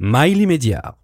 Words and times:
Mail 0.00 0.40
immédiat. 0.40 0.96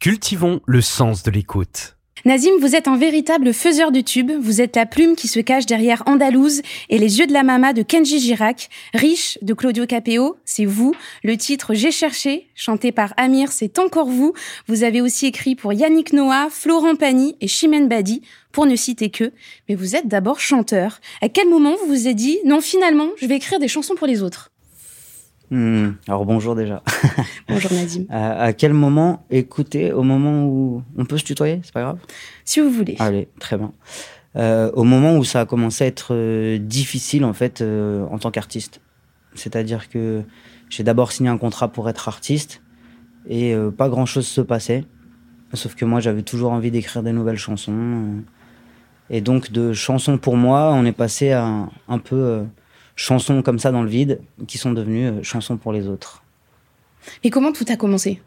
Cultivons 0.00 0.62
le 0.66 0.80
sens 0.80 1.22
de 1.22 1.30
l'écoute. 1.30 1.98
Nazim, 2.24 2.52
vous 2.60 2.74
êtes 2.74 2.88
un 2.88 2.96
véritable 2.96 3.52
faiseur 3.52 3.92
de 3.92 4.00
tubes. 4.00 4.32
Vous 4.40 4.62
êtes 4.62 4.74
la 4.74 4.86
plume 4.86 5.16
qui 5.16 5.28
se 5.28 5.38
cache 5.38 5.66
derrière 5.66 6.02
Andalouse 6.06 6.62
et 6.88 6.96
les 6.96 7.18
yeux 7.18 7.26
de 7.26 7.34
la 7.34 7.42
mama 7.42 7.74
de 7.74 7.82
Kenji 7.82 8.20
Girac. 8.20 8.70
Riche 8.94 9.36
de 9.42 9.52
Claudio 9.52 9.84
Capeo, 9.84 10.38
c'est 10.46 10.64
vous. 10.64 10.94
Le 11.22 11.36
titre 11.36 11.74
J'ai 11.74 11.90
cherché, 11.90 12.48
chanté 12.54 12.90
par 12.90 13.12
Amir, 13.18 13.52
c'est 13.52 13.78
encore 13.78 14.08
vous. 14.08 14.32
Vous 14.66 14.82
avez 14.82 15.02
aussi 15.02 15.26
écrit 15.26 15.54
pour 15.54 15.74
Yannick 15.74 16.14
Noah, 16.14 16.48
Florent 16.48 16.96
Pagny 16.96 17.36
et 17.42 17.48
Chimène 17.48 17.86
Badi, 17.86 18.22
pour 18.50 18.64
ne 18.64 18.76
citer 18.76 19.10
que. 19.10 19.30
Mais 19.68 19.74
vous 19.74 19.94
êtes 19.94 20.08
d'abord 20.08 20.40
chanteur. 20.40 21.00
À 21.20 21.28
quel 21.28 21.50
moment 21.50 21.76
vous 21.82 21.88
vous 21.88 22.08
êtes 22.08 22.16
dit, 22.16 22.38
non, 22.46 22.62
finalement, 22.62 23.10
je 23.20 23.26
vais 23.26 23.36
écrire 23.36 23.58
des 23.58 23.68
chansons 23.68 23.94
pour 23.94 24.06
les 24.06 24.22
autres? 24.22 24.51
Hmm, 25.54 25.90
alors 26.08 26.24
bonjour 26.24 26.54
déjà. 26.54 26.82
Bonjour 27.48 27.70
Nazim. 27.74 28.06
à, 28.08 28.40
à 28.44 28.52
quel 28.54 28.72
moment 28.72 29.26
écouter 29.30 29.92
Au 29.92 30.02
moment 30.02 30.46
où 30.46 30.82
on 30.96 31.04
peut 31.04 31.18
se 31.18 31.24
tutoyer, 31.24 31.60
c'est 31.62 31.74
pas 31.74 31.82
grave? 31.82 31.98
Si 32.46 32.60
vous 32.60 32.70
voulez. 32.70 32.96
Allez, 33.00 33.28
très 33.38 33.58
bien. 33.58 33.70
Euh, 34.36 34.70
au 34.72 34.84
moment 34.84 35.14
où 35.18 35.24
ça 35.24 35.42
a 35.42 35.44
commencé 35.44 35.84
à 35.84 35.88
être 35.88 36.14
euh, 36.14 36.56
difficile 36.56 37.22
en 37.26 37.34
fait 37.34 37.60
euh, 37.60 38.06
en 38.10 38.18
tant 38.18 38.30
qu'artiste. 38.30 38.80
C'est-à-dire 39.34 39.90
que 39.90 40.22
j'ai 40.70 40.84
d'abord 40.84 41.12
signé 41.12 41.28
un 41.28 41.36
contrat 41.36 41.68
pour 41.68 41.90
être 41.90 42.08
artiste 42.08 42.62
et 43.28 43.54
euh, 43.54 43.70
pas 43.70 43.90
grand-chose 43.90 44.26
se 44.26 44.40
passait. 44.40 44.86
Sauf 45.52 45.74
que 45.74 45.84
moi 45.84 46.00
j'avais 46.00 46.22
toujours 46.22 46.52
envie 46.52 46.70
d'écrire 46.70 47.02
des 47.02 47.12
nouvelles 47.12 47.36
chansons. 47.36 47.72
euh. 47.74 48.20
et 49.10 49.20
donc 49.20 49.52
de 49.52 49.74
chansons 49.74 50.16
pour 50.16 50.38
moi, 50.38 50.72
on 50.72 50.86
est 50.86 50.92
passé 50.92 51.32
à 51.32 51.44
un, 51.44 51.68
un 51.88 51.98
peu 51.98 52.16
euh, 52.16 52.44
chansons 53.02 53.42
comme 53.42 53.58
ça 53.58 53.72
dans 53.72 53.82
le 53.82 53.88
vide 53.88 54.20
qui 54.46 54.58
sont 54.58 54.72
devenues 54.72 55.08
euh, 55.08 55.22
chansons 55.24 55.56
pour 55.56 55.72
les 55.72 55.88
autres. 55.88 56.22
Mais 57.24 57.30
comment 57.30 57.52
tout 57.52 57.64
a 57.68 57.76
commencé? 57.76 58.22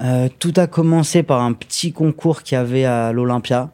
Euh, 0.00 0.30
tout 0.38 0.54
a 0.56 0.66
commencé 0.66 1.22
par 1.22 1.42
un 1.42 1.52
petit 1.52 1.92
concours 1.92 2.42
qu'il 2.42 2.56
y 2.56 2.58
avait 2.58 2.86
à 2.86 3.12
l'Olympia. 3.12 3.70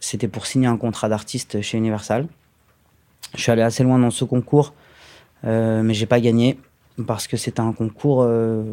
C'était 0.00 0.28
pour 0.28 0.46
signer 0.46 0.68
un 0.68 0.78
contrat 0.78 1.10
d'artiste 1.10 1.60
chez 1.60 1.76
Universal. 1.76 2.28
Je 3.34 3.42
suis 3.42 3.52
allé 3.52 3.62
assez 3.62 3.82
loin 3.82 3.98
dans 3.98 4.10
ce 4.10 4.24
concours, 4.24 4.72
euh, 5.44 5.82
mais 5.82 5.92
j'ai 5.92 6.06
pas 6.06 6.20
gagné 6.20 6.58
parce 7.06 7.26
que 7.26 7.36
c'était 7.36 7.60
un 7.60 7.72
concours 7.72 8.22
euh, 8.22 8.64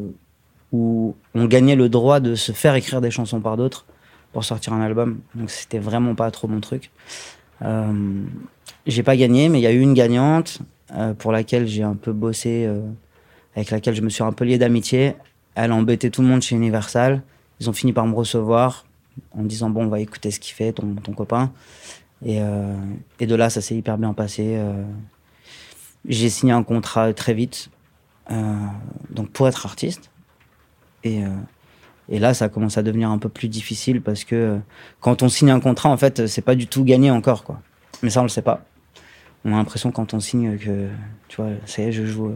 où 0.71 1.15
on 1.35 1.45
gagnait 1.45 1.75
le 1.75 1.89
droit 1.89 2.21
de 2.21 2.35
se 2.35 2.53
faire 2.53 2.75
écrire 2.75 3.01
des 3.01 3.11
chansons 3.11 3.41
par 3.41 3.57
d'autres 3.57 3.85
pour 4.31 4.45
sortir 4.45 4.71
un 4.71 4.81
album. 4.81 5.19
Donc 5.35 5.49
c'était 5.49 5.79
vraiment 5.79 6.15
pas 6.15 6.31
trop 6.31 6.47
mon 6.47 6.61
truc. 6.61 6.89
J'ai 8.87 9.03
pas 9.03 9.17
gagné, 9.17 9.49
mais 9.49 9.59
il 9.59 9.63
y 9.63 9.67
a 9.67 9.71
eu 9.71 9.81
une 9.81 9.93
gagnante 9.93 10.59
euh, 10.93 11.13
pour 11.13 11.33
laquelle 11.33 11.67
j'ai 11.67 11.83
un 11.83 11.95
peu 11.95 12.13
bossé, 12.13 12.65
euh, 12.65 12.79
avec 13.53 13.69
laquelle 13.69 13.95
je 13.95 14.01
me 14.01 14.09
suis 14.09 14.23
un 14.23 14.31
peu 14.31 14.45
lié 14.45 14.57
d'amitié. 14.57 15.15
Elle 15.55 15.71
a 15.71 15.75
embêté 15.75 16.09
tout 16.09 16.21
le 16.21 16.29
monde 16.29 16.41
chez 16.41 16.55
Universal. 16.55 17.21
Ils 17.59 17.69
ont 17.69 17.73
fini 17.73 17.91
par 17.91 18.07
me 18.07 18.15
recevoir 18.15 18.85
en 19.33 19.41
me 19.41 19.47
disant 19.49 19.69
bon, 19.69 19.83
on 19.83 19.89
va 19.89 19.99
écouter 19.99 20.31
ce 20.31 20.39
qu'il 20.39 20.55
fait, 20.55 20.71
ton, 20.71 20.95
ton 20.95 21.11
copain. 21.11 21.51
Et, 22.25 22.41
euh, 22.41 22.73
et 23.19 23.27
de 23.27 23.35
là, 23.35 23.49
ça 23.49 23.59
s'est 23.59 23.75
hyper 23.75 23.97
bien 23.97 24.13
passé. 24.13 24.57
J'ai 26.07 26.29
signé 26.29 26.53
un 26.53 26.63
contrat 26.63 27.11
très 27.13 27.33
vite, 27.33 27.69
donc 29.09 29.29
pour 29.31 29.49
être 29.49 29.65
artiste. 29.65 30.11
Et, 31.03 31.23
et 32.07 32.19
là, 32.19 32.33
ça 32.33 32.47
commence 32.47 32.77
à 32.77 32.83
devenir 32.83 33.09
un 33.09 33.17
peu 33.17 33.27
plus 33.27 33.49
difficile 33.49 34.01
parce 34.01 34.23
que 34.23 34.59
quand 35.01 35.23
on 35.23 35.29
signe 35.29 35.49
un 35.49 35.59
contrat, 35.59 35.89
en 35.89 35.97
fait, 35.97 36.27
c'est 36.27 36.41
pas 36.41 36.55
du 36.55 36.67
tout 36.67 36.85
gagné 36.85 37.11
encore, 37.11 37.43
quoi. 37.43 37.59
Mais 38.01 38.11
ça, 38.11 38.21
on 38.21 38.23
le 38.23 38.29
sait 38.29 38.41
pas. 38.41 38.63
On 39.47 39.53
a 39.53 39.55
l'impression 39.55 39.91
quand 39.91 40.13
on 40.13 40.19
signe 40.19 40.57
que, 40.57 40.87
tu 41.29 41.37
vois, 41.41 41.51
ça 41.65 41.81
y 41.81 41.85
est, 41.85 41.91
je 41.93 42.05
joue, 42.05 42.33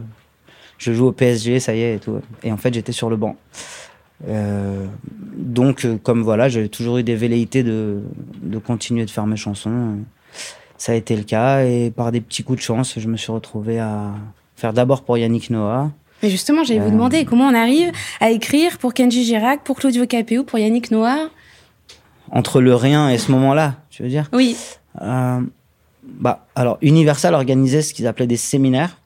je 0.78 0.92
joue 0.92 1.06
au 1.08 1.12
PSG, 1.12 1.60
ça 1.60 1.74
y 1.74 1.80
est, 1.82 1.96
et 1.96 1.98
tout. 1.98 2.20
Et 2.42 2.50
en 2.50 2.56
fait, 2.56 2.72
j'étais 2.72 2.92
sur 2.92 3.10
le 3.10 3.16
banc. 3.16 3.36
Euh, 4.28 4.86
donc, 5.36 5.84
euh, 5.84 5.98
comme 6.02 6.22
voilà, 6.22 6.48
j'ai 6.48 6.68
toujours 6.68 6.96
eu 6.98 7.02
des 7.02 7.14
velléités 7.14 7.62
de, 7.62 8.00
de 8.40 8.58
continuer 8.58 9.04
de 9.04 9.10
faire 9.10 9.26
mes 9.26 9.36
chansons. 9.36 9.98
Ça 10.78 10.92
a 10.92 10.94
été 10.94 11.14
le 11.16 11.22
cas, 11.24 11.64
et 11.64 11.90
par 11.94 12.12
des 12.12 12.20
petits 12.22 12.42
coups 12.44 12.58
de 12.58 12.62
chance, 12.64 12.98
je 12.98 13.08
me 13.08 13.16
suis 13.16 13.30
retrouvé 13.30 13.78
à 13.78 14.12
faire 14.56 14.72
d'abord 14.72 15.02
pour 15.02 15.18
Yannick 15.18 15.50
Noah. 15.50 15.90
Mais 16.22 16.30
justement, 16.30 16.64
j'allais 16.64 16.80
vous 16.80 16.86
Euh. 16.86 16.90
demander 16.92 17.24
comment 17.26 17.44
on 17.48 17.54
arrive 17.54 17.92
à 18.20 18.30
écrire 18.30 18.78
pour 18.78 18.94
Kenji 18.94 19.24
Girac, 19.24 19.62
pour 19.64 19.76
Claudio 19.76 20.06
Capeo, 20.06 20.44
pour 20.44 20.58
Yannick 20.58 20.90
Noah? 20.90 21.28
Entre 22.30 22.60
le 22.62 22.74
rien 22.74 23.10
et 23.10 23.18
ce 23.18 23.30
moment-là, 23.32 23.74
tu 23.90 24.02
veux 24.02 24.08
dire? 24.08 24.30
Oui. 24.32 24.56
Euh, 25.02 25.40
bah, 26.02 26.46
alors, 26.54 26.78
Universal 26.82 27.34
organisait 27.34 27.82
ce 27.82 27.94
qu'ils 27.94 28.06
appelaient 28.06 28.26
des 28.26 28.36
séminaires. 28.36 28.98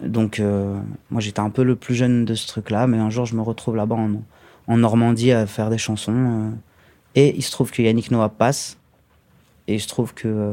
Donc, 0.00 0.40
euh, 0.40 0.78
moi, 1.10 1.20
j'étais 1.20 1.40
un 1.40 1.50
peu 1.50 1.62
le 1.62 1.76
plus 1.76 1.94
jeune 1.94 2.24
de 2.24 2.34
ce 2.34 2.46
truc-là, 2.46 2.86
mais 2.86 2.98
un 2.98 3.10
jour, 3.10 3.26
je 3.26 3.34
me 3.34 3.42
retrouve 3.42 3.76
là-bas 3.76 3.96
en, 3.96 4.76
Normandie 4.76 5.32
à 5.32 5.46
faire 5.46 5.70
des 5.70 5.78
chansons. 5.78 6.12
euh, 6.14 6.50
et 7.14 7.34
il 7.36 7.42
se 7.42 7.50
trouve 7.50 7.70
que 7.70 7.82
Yannick 7.82 8.10
Noah 8.10 8.28
passe. 8.28 8.76
Et 9.66 9.74
il 9.74 9.80
se 9.80 9.88
trouve 9.88 10.14
que, 10.14 10.28
euh, 10.28 10.52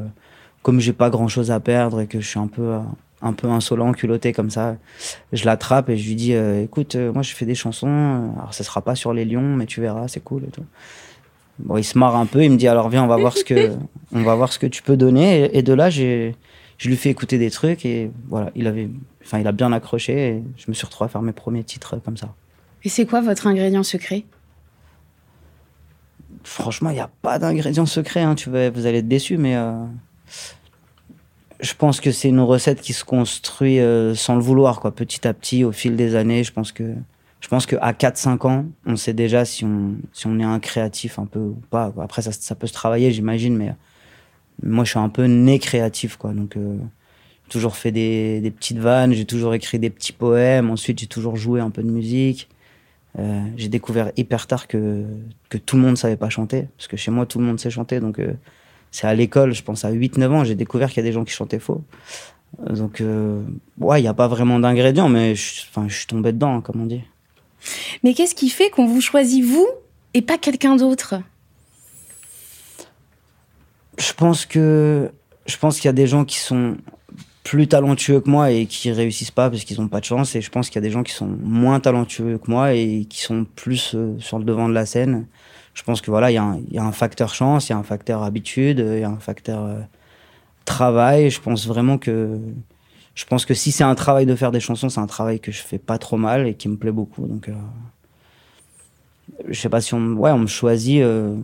comme 0.64 0.80
j'ai 0.80 0.94
pas 0.94 1.10
grand-chose 1.10 1.52
à 1.52 1.60
perdre 1.60 2.02
et 2.02 2.08
que 2.08 2.20
je 2.22 2.28
suis 2.28 2.40
un 2.40 2.48
peu, 2.48 2.76
un 3.22 3.34
peu 3.34 3.48
insolent, 3.50 3.92
culotté 3.94 4.34
comme 4.34 4.50
ça, 4.50 4.78
je 5.34 5.46
l'attrape 5.46 5.90
et 5.90 5.98
je 5.98 6.08
lui 6.08 6.16
dis 6.16 6.34
Écoute, 6.34 6.96
moi, 6.96 7.24
je 7.24 7.34
fais 7.34 7.46
des 7.46 7.56
chansons. 7.56 8.34
Alors, 8.38 8.54
ça 8.54 8.64
sera 8.64 8.82
pas 8.82 8.96
sur 8.96 9.14
les 9.14 9.26
lions, 9.26 9.56
mais 9.56 9.66
tu 9.66 9.82
verras, 9.82 10.08
c'est 10.08 10.24
cool 10.24 10.46
et 10.46 10.52
tout. 10.52 10.66
Bon, 11.60 11.78
il 11.78 11.84
se 11.84 11.98
marre 11.98 12.16
un 12.16 12.26
peu, 12.26 12.44
il 12.44 12.52
me 12.52 12.58
dit 12.58 12.68
alors 12.68 12.90
viens, 12.90 13.04
on 13.04 13.08
va 13.08 13.18
voir 13.18 13.38
ce 13.38 13.44
que, 13.44 13.72
on 14.14 14.24
va 14.24 14.36
voir 14.36 14.52
ce 14.52 14.60
que 14.60 14.68
tu 14.68 14.82
peux 14.82 14.98
donner. 14.98 15.46
Et, 15.46 15.60
et 15.60 15.62
de 15.62 15.74
là, 15.74 15.90
j'ai, 15.90 16.36
je 16.78 16.90
lui 16.90 16.98
fais 16.98 17.10
écouter 17.10 17.38
des 17.38 17.52
trucs 17.52 17.86
et 17.86 18.12
voilà, 18.28 18.52
il 18.56 18.68
avait, 18.68 18.90
enfin, 19.24 19.40
il 19.40 19.48
a 19.48 19.52
bien 19.52 19.72
accroché 19.72 20.28
et 20.28 20.44
je 20.58 20.66
me 20.68 20.74
suis 20.74 20.86
retrouvé 20.86 21.06
à 21.06 21.10
faire 21.10 21.22
mes 21.22 21.32
premiers 21.32 21.64
titres 21.64 21.98
comme 22.04 22.18
ça. 22.18 22.34
Et 22.84 22.90
c'est 22.90 23.06
quoi 23.06 23.22
votre 23.22 23.48
ingrédient 23.48 23.84
secret? 23.84 24.26
Franchement, 26.44 26.92
il 26.92 26.94
n'y 26.94 27.00
a 27.00 27.10
pas 27.22 27.40
d'ingrédient 27.40 27.88
secret, 27.88 28.22
hein, 28.22 28.36
tu 28.36 28.50
vas, 28.50 28.70
vous 28.70 28.86
allez 28.86 29.00
être 29.00 29.08
déçus, 29.08 29.38
mais 29.38 29.56
euh, 29.56 29.84
je 31.60 31.74
pense 31.74 32.00
que 32.00 32.12
c'est 32.12 32.30
une 32.30 32.42
recette 32.42 32.82
qui 32.82 32.94
se 32.94 33.04
construit 33.04 33.80
euh, 33.80 34.14
sans 34.14 34.36
le 34.36 34.42
vouloir, 34.42 34.80
quoi, 34.80 34.94
petit 34.94 35.28
à 35.28 35.34
petit, 35.34 35.64
au 35.64 35.72
fil 35.72 35.96
des 35.96 36.16
années. 36.16 36.44
Je 36.44 36.54
pense 36.54 36.72
que, 36.72 36.94
je 37.42 37.48
pense 37.48 37.66
qu'à 37.66 37.92
4-5 37.92 38.48
ans, 38.48 38.66
on 38.86 38.96
sait 38.96 39.14
déjà 39.14 39.46
si 39.46 39.66
on, 39.66 39.96
si 40.14 40.26
on 40.28 40.40
est 40.40 40.44
un 40.44 40.60
créatif 40.60 41.20
un 41.20 41.26
peu 41.26 41.40
ou 41.40 41.62
pas. 41.70 41.94
Après, 42.02 42.22
ça, 42.22 42.32
ça 42.32 42.56
peut 42.56 42.68
se 42.68 42.74
travailler, 42.74 43.12
j'imagine, 43.12 43.56
mais 43.56 43.76
moi, 44.64 44.84
je 44.84 44.92
suis 44.92 45.00
un 45.00 45.10
peu 45.10 45.26
né 45.26 45.60
créatif, 45.60 46.18
quoi. 46.18 46.34
Donc, 46.34 46.58
euh, 46.58 46.78
j'ai 47.44 47.50
toujours 47.52 47.76
fait 47.76 47.92
des, 47.92 48.42
des 48.42 48.52
petites 48.52 48.80
vannes, 48.80 49.14
j'ai 49.14 49.26
toujours 49.26 49.54
écrit 49.54 49.80
des 49.80 49.90
petits 49.90 50.14
poèmes. 50.14 50.72
Ensuite, 50.72 51.00
j'ai 51.00 51.08
toujours 51.08 51.36
joué 51.36 51.60
un 51.60 51.70
peu 51.70 51.84
de 51.84 51.90
musique. 51.90 52.50
Euh, 53.20 53.42
j'ai 53.58 53.70
découvert 53.70 54.12
hyper 54.18 54.48
tard 54.48 54.68
que, 54.68 55.06
que 55.50 55.58
tout 55.58 55.76
le 55.76 55.84
monde 55.84 55.98
savait 55.98 56.18
pas 56.18 56.30
chanter. 56.30 56.68
Parce 56.78 56.88
que 56.88 56.98
chez 56.98 57.12
moi, 57.12 57.26
tout 57.26 57.40
le 57.40 57.46
monde 57.46 57.60
sait 57.60 57.70
chanter. 57.70 58.00
Donc, 58.00 58.20
euh, 58.20 58.34
c'est 58.92 59.08
à 59.08 59.14
l'école, 59.14 59.54
je 59.54 59.62
pense 59.62 59.86
à 59.86 59.92
8-9 59.92 60.28
ans, 60.30 60.44
j'ai 60.46 60.56
découvert 60.56 60.90
qu'il 60.90 60.98
y 60.98 61.06
a 61.06 61.10
des 61.10 61.14
gens 61.14 61.26
qui 61.26 61.34
chantaient 61.34 61.60
faux. 61.60 61.84
Donc, 62.70 63.04
ouais, 63.80 64.00
il 64.00 64.04
n'y 64.04 64.08
a 64.08 64.14
pas 64.14 64.30
vraiment 64.30 64.60
d'ingrédients, 64.60 65.10
mais 65.10 65.36
je 65.36 65.66
suis 65.90 66.08
tombé 66.08 66.32
dedans, 66.32 66.56
hein, 66.56 66.62
comme 66.62 66.82
on 66.82 66.86
dit. 66.86 67.02
Mais 68.04 68.14
qu'est-ce 68.14 68.36
qui 68.36 68.50
fait 68.50 68.70
qu'on 68.70 68.86
vous 68.86 69.02
choisit 69.02 69.44
vous 69.44 69.68
et 70.14 70.22
pas 70.22 70.38
quelqu'un 70.38 70.76
d'autre? 70.76 71.16
Je 73.98 74.14
pense 74.14 74.46
que 74.46 75.12
je 75.46 75.58
pense 75.58 75.78
qu'il 75.80 75.86
y 75.86 75.90
a 75.90 75.94
des 75.94 76.08
gens 76.08 76.26
qui 76.26 76.38
sont 76.38 76.78
plus 77.44 77.68
talentueux 77.68 78.20
que 78.20 78.30
moi 78.30 78.52
et 78.52 78.66
qui 78.66 78.92
réussissent 78.92 79.32
pas 79.32 79.50
parce 79.50 79.64
qu'ils 79.64 79.80
ont 79.80 79.88
pas 79.88 80.00
de 80.00 80.06
chance 80.06 80.36
et 80.36 80.42
je 80.42 80.50
pense 80.50 80.68
qu'il 80.70 80.76
y 80.76 80.80
a 80.80 80.82
des 80.82 80.90
gens 80.92 81.04
qui 81.04 81.14
sont 81.14 81.28
moins 81.44 81.80
talentueux 81.80 82.40
que 82.40 82.50
moi 82.50 82.74
et 82.74 83.06
qui 83.08 83.22
sont 83.22 83.46
plus 83.56 83.94
euh, 83.94 84.16
sur 84.20 84.40
le 84.40 84.46
devant 84.46 84.68
de 84.68 84.74
la 84.74 84.86
scène. 84.88 85.28
Je 85.76 85.84
pense 85.84 86.02
que 86.02 86.10
voilà, 86.10 86.32
il 86.32 86.34
y, 86.34 86.38
a 86.38 86.44
un- 86.44 86.60
il 86.68 86.74
y 86.74 86.80
a 86.80 86.84
un 86.84 86.92
facteur 86.92 87.34
chance, 87.36 87.70
il 87.70 87.74
y 87.74 87.76
a 87.76 87.78
un 87.78 87.84
facteur 87.84 88.24
habitude, 88.24 88.80
il 88.80 89.00
y 89.00 89.04
a 89.04 89.10
un 89.10 89.20
facteur 89.20 89.64
euh, 89.64 89.80
travail. 90.66 91.30
Je 91.30 91.40
pense 91.40 91.68
vraiment 91.68 91.98
que 92.00 92.40
je 93.16 93.26
pense 93.26 93.46
que 93.46 93.54
si 93.54 93.72
c'est 93.72 93.84
un 93.84 93.96
travail 93.96 94.26
de 94.26 94.36
faire 94.36 94.52
des 94.52 94.60
chansons, 94.60 94.90
c'est 94.90 95.00
un 95.00 95.08
travail 95.08 95.40
que 95.40 95.52
je 95.52 95.62
fais 95.62 95.78
pas 95.80 95.98
trop 95.98 96.18
mal 96.18 96.48
et 96.48 96.54
qui 96.54 96.68
me 96.70 96.76
plaît 96.78 96.92
beaucoup. 96.92 97.26
Donc, 97.28 97.50
euh, 97.50 97.54
je 99.48 99.60
sais 99.60 99.70
pas 99.70 99.82
si 99.82 99.94
on, 99.94 100.00
me- 100.00 100.16
ouais, 100.16 100.32
on 100.32 100.40
me 100.40 100.48
choisit, 100.48 101.02
euh, 101.02 101.36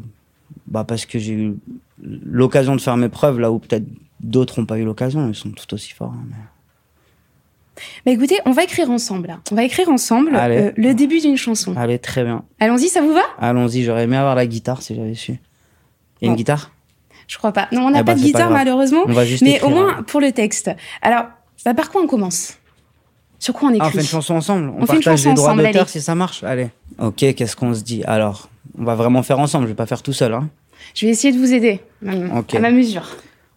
bah 0.68 0.84
parce 0.84 1.06
que 1.06 1.18
j'ai 1.20 1.34
eu 1.34 1.56
l'occasion 2.02 2.76
de 2.76 2.82
faire 2.82 2.98
mes 2.98 3.10
preuves 3.10 3.40
là 3.40 3.52
où 3.52 3.60
peut-être 3.60 3.86
d'autres 4.20 4.60
n'ont 4.60 4.66
pas 4.66 4.78
eu 4.78 4.86
l'occasion. 4.86 5.28
Ils 5.28 5.36
sont 5.36 5.52
tout 5.52 5.74
aussi 5.74 5.94
forts. 5.94 6.14
hein, 6.14 6.26
mais- 6.30 6.36
Bah 8.06 8.12
écoutez, 8.12 8.38
on 8.46 8.52
va 8.52 8.64
écrire 8.64 8.90
ensemble. 8.92 9.28
là. 9.30 9.40
On 9.52 9.56
va 9.56 9.64
écrire 9.64 9.90
ensemble 9.90 10.36
euh, 10.36 10.72
le 10.76 10.94
début 10.94 11.20
d'une 11.20 11.38
chanson. 11.38 11.76
Allez, 11.78 12.00
très 12.00 12.24
bien. 12.24 12.44
Allons-y, 12.60 12.90
ça 12.90 13.02
vous 13.02 13.14
va? 13.14 13.24
Allons-y. 13.40 13.84
J'aurais 13.84 14.04
aimé 14.04 14.18
avoir 14.18 14.36
la 14.36 14.46
guitare 14.46 14.82
si 14.82 14.94
j'avais 14.96 15.16
su. 15.16 15.32
Il 16.22 16.26
y 16.26 16.26
a 16.26 16.28
Bon. 16.28 16.32
une 16.34 16.36
guitare? 16.38 16.72
Je 17.28 17.38
crois 17.38 17.54
pas. 17.54 17.68
Non, 17.72 17.84
on 17.88 17.90
n'a 17.92 18.02
Eh 18.02 18.04
pas 18.04 18.14
ben, 18.14 18.16
de 18.16 18.20
pas 18.22 18.26
guitare 18.28 18.52
malheureusement. 18.52 19.04
On 19.08 19.14
va 19.14 19.26
juste 19.26 19.42
Mais 19.42 19.56
écrire, 19.56 19.70
au 19.70 19.72
moins 19.74 19.98
hein. 20.00 20.04
pour 20.04 20.20
le 20.20 20.32
texte. 20.34 20.70
Alors, 21.02 21.26
bah, 21.66 21.74
par 21.74 21.90
quoi 21.92 22.02
on 22.02 22.08
commence? 22.08 22.54
Sur 23.40 23.54
quoi 23.56 23.70
on 23.70 23.74
écrit 23.74 23.82
Ah, 23.84 23.88
on 23.88 23.92
fait 23.92 24.02
une 24.02 24.06
chanson 24.08 24.36
ensemble. 24.36 24.70
On, 24.70 24.84
On 24.84 24.86
fait 24.86 24.98
une 24.98 25.04
partage 25.04 25.26
les 25.26 25.34
droits 25.34 25.56
d'auteur 25.56 25.90
si 25.90 26.00
ça 26.02 26.14
marche. 26.16 26.44
Allez. 26.44 26.70
Ok, 27.00 27.16
qu'est-ce 27.36 27.56
qu'on 27.56 27.74
se 27.74 27.82
dit? 27.82 28.04
Alors, 28.06 28.50
on 28.78 28.84
va 28.84 28.96
vraiment 28.96 29.24
faire 29.24 29.40
ensemble. 29.40 29.66
Je 29.66 29.70
vais 29.72 29.76
pas 29.76 29.86
faire 29.88 30.04
tout 30.04 30.14
seul. 30.14 30.34
Hein. 30.34 30.50
Je 30.94 31.06
vais 31.06 31.12
essayer 31.12 31.34
de 31.34 31.40
vous 31.40 31.52
aider 31.54 31.82
à 32.06 32.60
ma 32.60 32.72
mesure. 32.72 33.04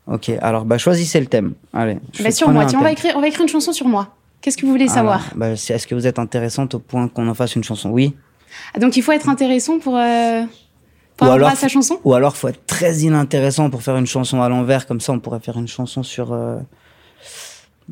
Ok. 0.06 0.31
Alors, 0.41 0.65
bah 0.65 0.79
choisissez 0.79 1.21
le 1.21 1.27
thème. 1.27 1.55
Allez. 1.73 1.99
Bah, 2.23 2.31
sur 2.31 2.49
moi, 2.51 2.65
tiens, 2.67 2.79
on 2.81 2.83
va 2.83 2.93
écrire, 2.93 3.15
on 3.17 3.21
va 3.21 3.29
écrire 3.29 3.43
une 3.43 3.49
chanson 3.49 3.73
sur 3.73 3.87
moi. 3.89 4.09
Qu'est-ce 4.41 4.56
que 4.59 4.67
vous 4.67 4.73
voulez 4.73 4.89
savoir? 4.89 5.23
bah, 5.35 5.51
Est-ce 5.51 5.87
que 5.87 5.95
vous 5.95 6.06
êtes 6.06 6.19
intéressante 6.19 6.75
au 6.75 6.79
point 6.79 7.09
qu'on 7.09 7.27
en 7.29 7.35
fasse 7.35 7.55
une 7.56 7.65
chanson? 7.65 7.91
Oui. 7.91 8.15
Ah, 8.75 8.79
Donc 8.79 8.97
il 8.97 9.03
faut 9.03 9.12
être 9.12 9.29
intéressant 9.29 9.79
pour, 9.79 9.97
euh, 9.97 10.43
pour 11.17 11.27
Ou 11.27 11.31
avoir 11.31 11.35
alors- 11.37 11.39
droit 11.49 11.53
à 11.53 11.56
sa 11.56 11.69
chanson? 11.69 11.99
Ou 12.05 12.12
alors, 12.15 12.37
faut 12.37 12.49
être 12.49 12.65
très 12.67 12.99
inintéressant 12.99 13.69
pour 13.71 13.83
faire 13.83 13.97
une 13.97 14.06
chanson 14.06 14.43
à 14.43 14.49
l'envers. 14.51 14.87
Comme 14.87 15.01
ça, 15.01 15.12
on 15.12 15.19
pourrait 15.21 15.41
faire 15.41 15.59
une 15.59 15.69
chanson 15.69 16.03
sur. 16.03 16.33
euh, 16.33 16.56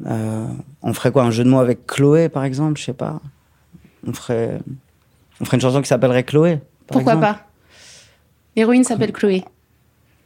euh, 0.06 0.46
on 0.82 0.92
ferait 0.94 1.12
quoi 1.12 1.24
Un 1.24 1.30
jeu 1.30 1.44
de 1.44 1.48
mots 1.48 1.60
avec 1.60 1.86
Chloé, 1.86 2.28
par 2.28 2.44
exemple 2.44 2.78
Je 2.78 2.84
sais 2.84 2.92
pas. 2.92 3.20
On 4.06 4.12
ferait, 4.12 4.58
on 5.40 5.44
ferait 5.44 5.56
une 5.56 5.60
chanson 5.60 5.80
qui 5.80 5.88
s'appellerait 5.88 6.24
Chloé. 6.24 6.56
par 6.86 6.98
Pourquoi 6.98 7.14
exemple. 7.14 7.34
pas? 7.38 7.46
L'héroïne 8.56 8.84
s'appelle 8.84 9.12
Chloé. 9.12 9.44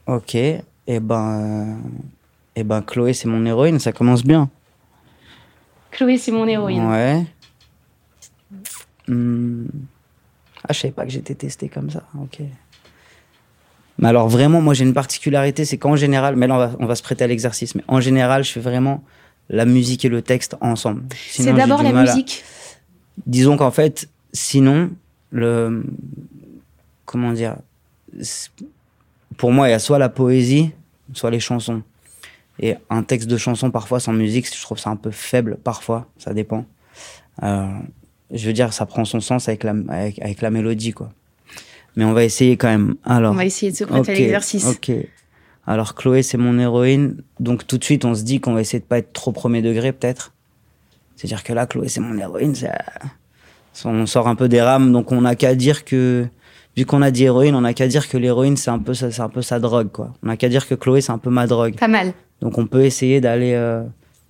Ok. 0.07 0.35
Et 0.35 0.63
ben, 1.01 1.77
euh, 1.85 1.89
et 2.55 2.63
ben, 2.63 2.81
Chloé, 2.81 3.13
c'est 3.13 3.27
mon 3.27 3.45
héroïne. 3.45 3.79
Ça 3.79 3.91
commence 3.91 4.23
bien. 4.23 4.49
Chloé, 5.91 6.17
c'est 6.17 6.31
mon 6.31 6.47
héroïne. 6.47 6.85
Ouais. 6.85 7.25
Hmm. 9.07 9.65
Ah, 10.67 10.73
je 10.73 10.79
savais 10.79 10.91
pas 10.91 11.05
que 11.05 11.11
j'étais 11.11 11.35
testé 11.35 11.69
comme 11.69 11.89
ça. 11.89 12.03
Ok. 12.21 12.41
Mais 13.99 14.07
alors 14.09 14.27
vraiment, 14.27 14.61
moi 14.61 14.73
j'ai 14.73 14.83
une 14.83 14.93
particularité, 14.93 15.65
c'est 15.65 15.77
qu'en 15.77 15.95
général, 15.95 16.35
mais 16.35 16.45
là 16.45 16.55
on 16.55 16.57
va, 16.57 16.71
on 16.79 16.85
va 16.85 16.95
se 16.95 17.01
prêter 17.01 17.23
à 17.23 17.27
l'exercice, 17.27 17.73
mais 17.73 17.83
en 17.87 17.99
général, 17.99 18.43
je 18.43 18.51
fais 18.51 18.59
vraiment 18.59 19.03
la 19.49 19.65
musique 19.65 20.05
et 20.05 20.09
le 20.09 20.21
texte 20.21 20.55
ensemble. 20.61 21.03
C'est 21.29 21.53
d'abord 21.53 21.83
la 21.83 21.97
à- 21.97 22.03
musique. 22.03 22.43
Disons 23.25 23.57
qu'en 23.57 23.71
fait, 23.71 24.09
sinon, 24.33 24.91
le 25.31 25.83
comment 27.05 27.31
dire, 27.31 27.55
pour 29.37 29.51
moi, 29.51 29.67
il 29.67 29.71
y 29.71 29.73
a 29.73 29.79
soit 29.79 29.99
la 29.99 30.09
poésie, 30.09 30.71
soit 31.13 31.31
les 31.31 31.39
chansons. 31.39 31.81
Et 32.59 32.75
un 32.89 33.03
texte 33.03 33.27
de 33.27 33.37
chanson 33.37 33.69
parfois 33.71 33.99
sans 33.99 34.13
musique, 34.13 34.53
je 34.53 34.61
trouve 34.61 34.79
ça 34.79 34.89
un 34.89 34.95
peu 34.95 35.11
faible 35.11 35.57
parfois, 35.63 36.07
ça 36.17 36.33
dépend. 36.33 36.65
Euh, 37.43 37.67
je 38.31 38.47
veux 38.47 38.53
dire, 38.53 38.73
ça 38.73 38.85
prend 38.85 39.05
son 39.05 39.19
sens 39.19 39.47
avec 39.47 39.63
la 39.63 39.75
avec, 39.89 40.19
avec 40.19 40.41
la 40.41 40.49
mélodie 40.49 40.91
quoi. 40.91 41.11
Mais 41.95 42.03
on 42.03 42.13
va 42.13 42.23
essayer 42.23 42.57
quand 42.57 42.67
même. 42.67 42.95
Alors. 43.03 43.33
On 43.33 43.35
va 43.35 43.45
essayer 43.45 43.71
de 43.71 43.77
se 43.77 43.83
prêter 43.83 44.11
à 44.11 44.15
l'exercice. 44.15 44.65
Ok. 44.65 44.91
Alors 45.67 45.93
Chloé, 45.95 46.23
c'est 46.23 46.37
mon 46.37 46.57
héroïne. 46.57 47.21
Donc 47.39 47.67
tout 47.67 47.77
de 47.77 47.83
suite, 47.83 48.05
on 48.05 48.15
se 48.15 48.23
dit 48.23 48.39
qu'on 48.39 48.53
va 48.53 48.61
essayer 48.61 48.79
de 48.79 48.85
pas 48.85 48.97
être 48.99 49.13
trop 49.13 49.31
premier 49.31 49.61
degré, 49.61 49.91
peut-être. 49.91 50.33
C'est-à-dire 51.15 51.43
que 51.43 51.51
là, 51.53 51.65
Chloé, 51.65 51.89
c'est 51.89 51.99
mon 51.99 52.17
héroïne. 52.17 52.55
Ça... 52.55 52.71
On 53.85 54.05
sort 54.07 54.27
un 54.27 54.35
peu 54.35 54.47
des 54.49 54.61
rames, 54.61 54.91
donc 54.91 55.11
on 55.11 55.21
n'a 55.21 55.35
qu'à 55.35 55.53
dire 55.53 55.85
que, 55.85 56.25
vu 56.75 56.85
qu'on 56.85 57.01
a 57.03 57.11
dit 57.11 57.25
héroïne, 57.25 57.53
on 57.53 57.61
n'a 57.61 57.73
qu'à 57.75 57.87
dire 57.87 58.09
que 58.09 58.17
l'héroïne, 58.17 58.57
c'est 58.57 58.71
un 58.71 58.79
peu, 58.79 58.93
ça- 58.95 59.11
c'est 59.11 59.21
un 59.21 59.29
peu 59.29 59.43
sa 59.43 59.59
drogue, 59.59 59.89
quoi. 59.91 60.13
On 60.23 60.27
n'a 60.27 60.37
qu'à 60.37 60.49
dire 60.49 60.67
que 60.67 60.73
Chloé, 60.73 61.01
c'est 61.01 61.11
un 61.11 61.17
peu 61.19 61.29
ma 61.29 61.45
drogue. 61.45 61.75
Pas 61.75 61.87
mal. 61.87 62.13
Donc 62.41 62.57
on 62.57 62.65
peut 62.65 62.83
essayer 62.85 63.19
d'aller. 63.21 63.53
euh, 63.53 63.83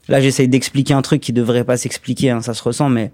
Là, 0.09 0.21
j'essaye 0.21 0.47
d'expliquer 0.47 0.93
un 0.93 1.01
truc 1.01 1.19
qui 1.21 1.33
devrait 1.33 1.65
pas 1.65 1.75
s'expliquer, 1.77 2.29
hein, 2.31 2.41
ça 2.41 2.53
se 2.53 2.63
ressent, 2.63 2.87
mais 2.89 3.11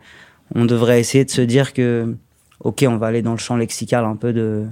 on 0.53 0.65
devrait 0.65 0.99
essayer 0.99 1.25
de 1.25 1.31
se 1.31 1.41
dire 1.41 1.73
que, 1.73 2.15
ok, 2.59 2.85
on 2.87 2.97
va 2.97 3.07
aller 3.07 3.23
dans 3.23 3.31
le 3.31 3.39
champ 3.39 3.55
lexical 3.57 4.05
un 4.05 4.15
peu 4.15 4.31
de 4.31 4.65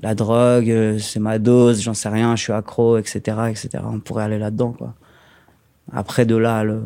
la 0.00 0.14
drogue, 0.14 0.70
euh, 0.70 0.98
c'est 0.98 1.20
ma 1.20 1.38
dose, 1.38 1.82
j'en 1.82 1.94
sais 1.94 2.08
rien, 2.08 2.34
je 2.36 2.42
suis 2.42 2.52
accro, 2.52 2.96
etc., 2.98 3.20
etc. 3.50 3.68
On 3.84 4.00
pourrait 4.00 4.24
aller 4.24 4.38
là-dedans, 4.38 4.72
quoi. 4.72 4.94
Après, 5.92 6.24
de 6.26 6.36
là, 6.36 6.58
à 6.58 6.64
le- 6.64 6.82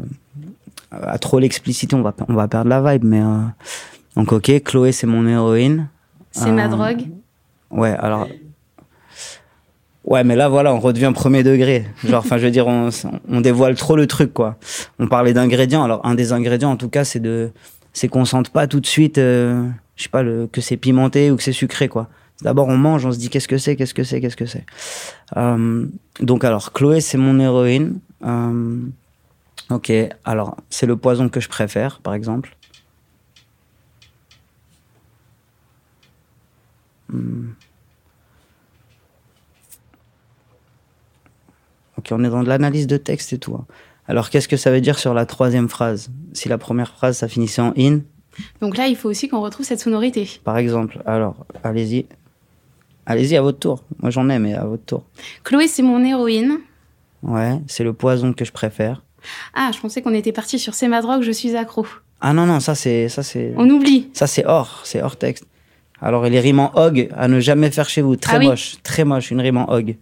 à 0.91 1.19
trop 1.19 1.39
l'expliciter, 1.39 1.95
on 1.95 2.03
va, 2.03 2.15
on 2.29 2.35
va 2.35 2.49
perdre 2.49 2.69
la 2.71 2.81
vibe, 2.93 3.05
mais 3.05 3.21
euh, 3.21 3.39
donc 4.17 4.33
ok, 4.33 4.63
Chloé, 4.65 4.93
c'est 4.93 5.07
mon 5.07 5.27
héroïne. 5.27 5.89
C'est 6.33 6.51
ma 6.51 6.67
Euh, 6.67 6.69
drogue. 6.69 7.07
Ouais, 7.71 7.95
alors. 7.99 8.27
Ouais, 10.05 10.23
mais 10.23 10.37
là, 10.37 10.49
voilà, 10.49 10.73
on 10.73 10.79
redevient 10.79 11.11
premier 11.15 11.43
degré. 11.43 11.85
Genre, 12.05 12.21
enfin, 12.25 12.39
je 12.39 12.45
veux 12.45 12.51
dire, 12.53 12.69
on, 12.69 12.91
on 13.29 13.41
dévoile 13.41 13.75
trop 13.75 13.97
le 13.97 14.07
truc, 14.07 14.33
quoi. 14.33 14.57
On 15.01 15.09
parlait 15.09 15.33
d'ingrédients. 15.33 15.83
Alors, 15.83 16.05
un 16.07 16.15
des 16.15 16.33
ingrédients, 16.33 16.71
en 16.71 16.77
tout 16.77 16.89
cas, 16.89 17.03
c'est 17.05 17.19
de, 17.19 17.51
c'est 17.93 18.07
qu'on 18.07 18.25
sente 18.25 18.51
pas 18.51 18.69
tout 18.69 18.79
de 18.79 18.87
suite, 18.87 19.19
euh, 19.19 19.67
je 19.97 20.05
sais 20.05 20.09
pas, 20.09 20.23
le, 20.23 20.47
que 20.47 20.61
c'est 20.61 20.77
pimenté 20.77 21.31
ou 21.33 21.37
que 21.37 21.43
c'est 21.43 21.51
sucré, 21.53 21.89
quoi. 21.89 22.09
D'abord, 22.43 22.69
on 22.69 22.77
mange, 22.77 23.05
on 23.07 23.13
se 23.13 23.19
dit 23.19 23.31
qu'est-ce 23.31 23.49
que 23.49 23.57
c'est, 23.59 23.77
qu'est-ce 23.77 23.95
que 23.95 24.05
c'est, 24.05 24.21
qu'est-ce 24.21 24.37
que 24.37 24.47
c'est. 24.47 24.65
Euh, 25.37 25.87
donc, 26.21 26.45
alors, 26.45 26.73
Chloé, 26.73 27.01
c'est 27.01 27.17
mon 27.19 27.41
héroïne. 27.41 27.99
Euh, 28.25 28.81
ok, 29.71 29.93
alors, 30.25 30.57
c'est 30.69 30.87
le 30.87 30.97
poison 30.97 31.29
que 31.31 31.41
je 31.41 31.49
préfère, 31.49 32.01
par 32.01 32.13
exemple. 32.15 32.55
Hmm. 37.09 37.51
Ok, 41.99 42.09
on 42.11 42.23
est 42.25 42.29
dans 42.29 42.43
de 42.43 42.49
l'analyse 42.49 42.87
de 42.87 42.97
texte 42.97 43.33
et 43.33 43.39
tout. 43.39 43.55
hein. 43.55 43.65
Alors, 44.09 44.31
qu'est-ce 44.31 44.49
que 44.49 44.57
ça 44.57 44.71
veut 44.71 44.81
dire 44.81 44.99
sur 44.99 45.15
la 45.15 45.27
troisième 45.27 45.69
phrase? 45.69 46.11
Si 46.33 46.49
la 46.49 46.59
première 46.59 46.93
phrase, 46.95 47.17
ça 47.19 47.29
finissait 47.29 47.63
en 47.63 47.73
in, 47.77 48.01
Donc 48.61 48.77
là, 48.77 48.87
il 48.87 48.97
faut 48.97 49.09
aussi 49.09 49.29
qu'on 49.29 49.41
retrouve 49.41 49.65
cette 49.67 49.81
sonorité. 49.81 50.29
par 50.45 50.59
exemple. 50.59 51.03
Alors, 51.07 51.47
allez-y. 51.65 52.07
Allez-y, 53.07 53.37
à 53.37 53.43
votre 53.43 53.59
tour. 53.59 53.85
Moi, 54.03 54.11
j'en 54.11 54.29
ai, 54.29 54.39
mais 54.39 54.55
à 54.55 54.65
votre 54.65 54.85
tour. 54.85 55.05
Chloé, 55.45 55.69
c'est 55.69 55.83
mon 55.83 56.05
héroïne. 56.05 56.59
Ouais, 57.23 57.61
c'est 57.67 57.85
le 57.85 57.93
poison 57.93 58.33
que 58.33 58.45
je 58.45 58.53
préfère. 58.53 59.03
Ah, 59.55 59.71
je 59.75 59.81
pensais 59.81 60.03
qu'on 60.03 60.15
était 60.15 60.33
parti 60.33 60.59
sur 60.59 60.75
c'est 60.75 60.89
ma 60.89 61.01
drogue, 61.01 61.23
je 61.23 61.33
suis 61.33 61.57
accro. 61.57 61.87
Ah 62.21 62.33
non, 62.33 62.47
non, 62.47 62.61
ça, 62.61 62.75
c'est... 62.75 63.09
Ça, 63.09 63.23
c'est... 63.23 63.55
On 63.57 63.69
oublie. 63.71 64.11
Ça, 64.13 64.27
c'est 64.27 64.45
hors, 64.47 64.81
c'est 64.85 65.03
hors 65.03 65.17
texte. 65.17 65.45
Alors, 66.01 66.25
les 66.25 66.41
rimes 66.41 66.61
en 66.61 66.73
hog, 66.75 67.09
à 67.17 67.29
ne 67.29 67.41
jamais 67.41 67.71
faire 67.71 67.89
chez 67.89 68.03
vous. 68.03 68.17
Très 68.17 68.37
Ah 68.37 68.39
oui. 68.39 68.47
moche, 68.49 68.77
très 68.83 69.05
moche, 69.05 69.31
une 69.31 69.41
rime 69.41 69.57
en 69.57 69.71
hog. 69.71 69.97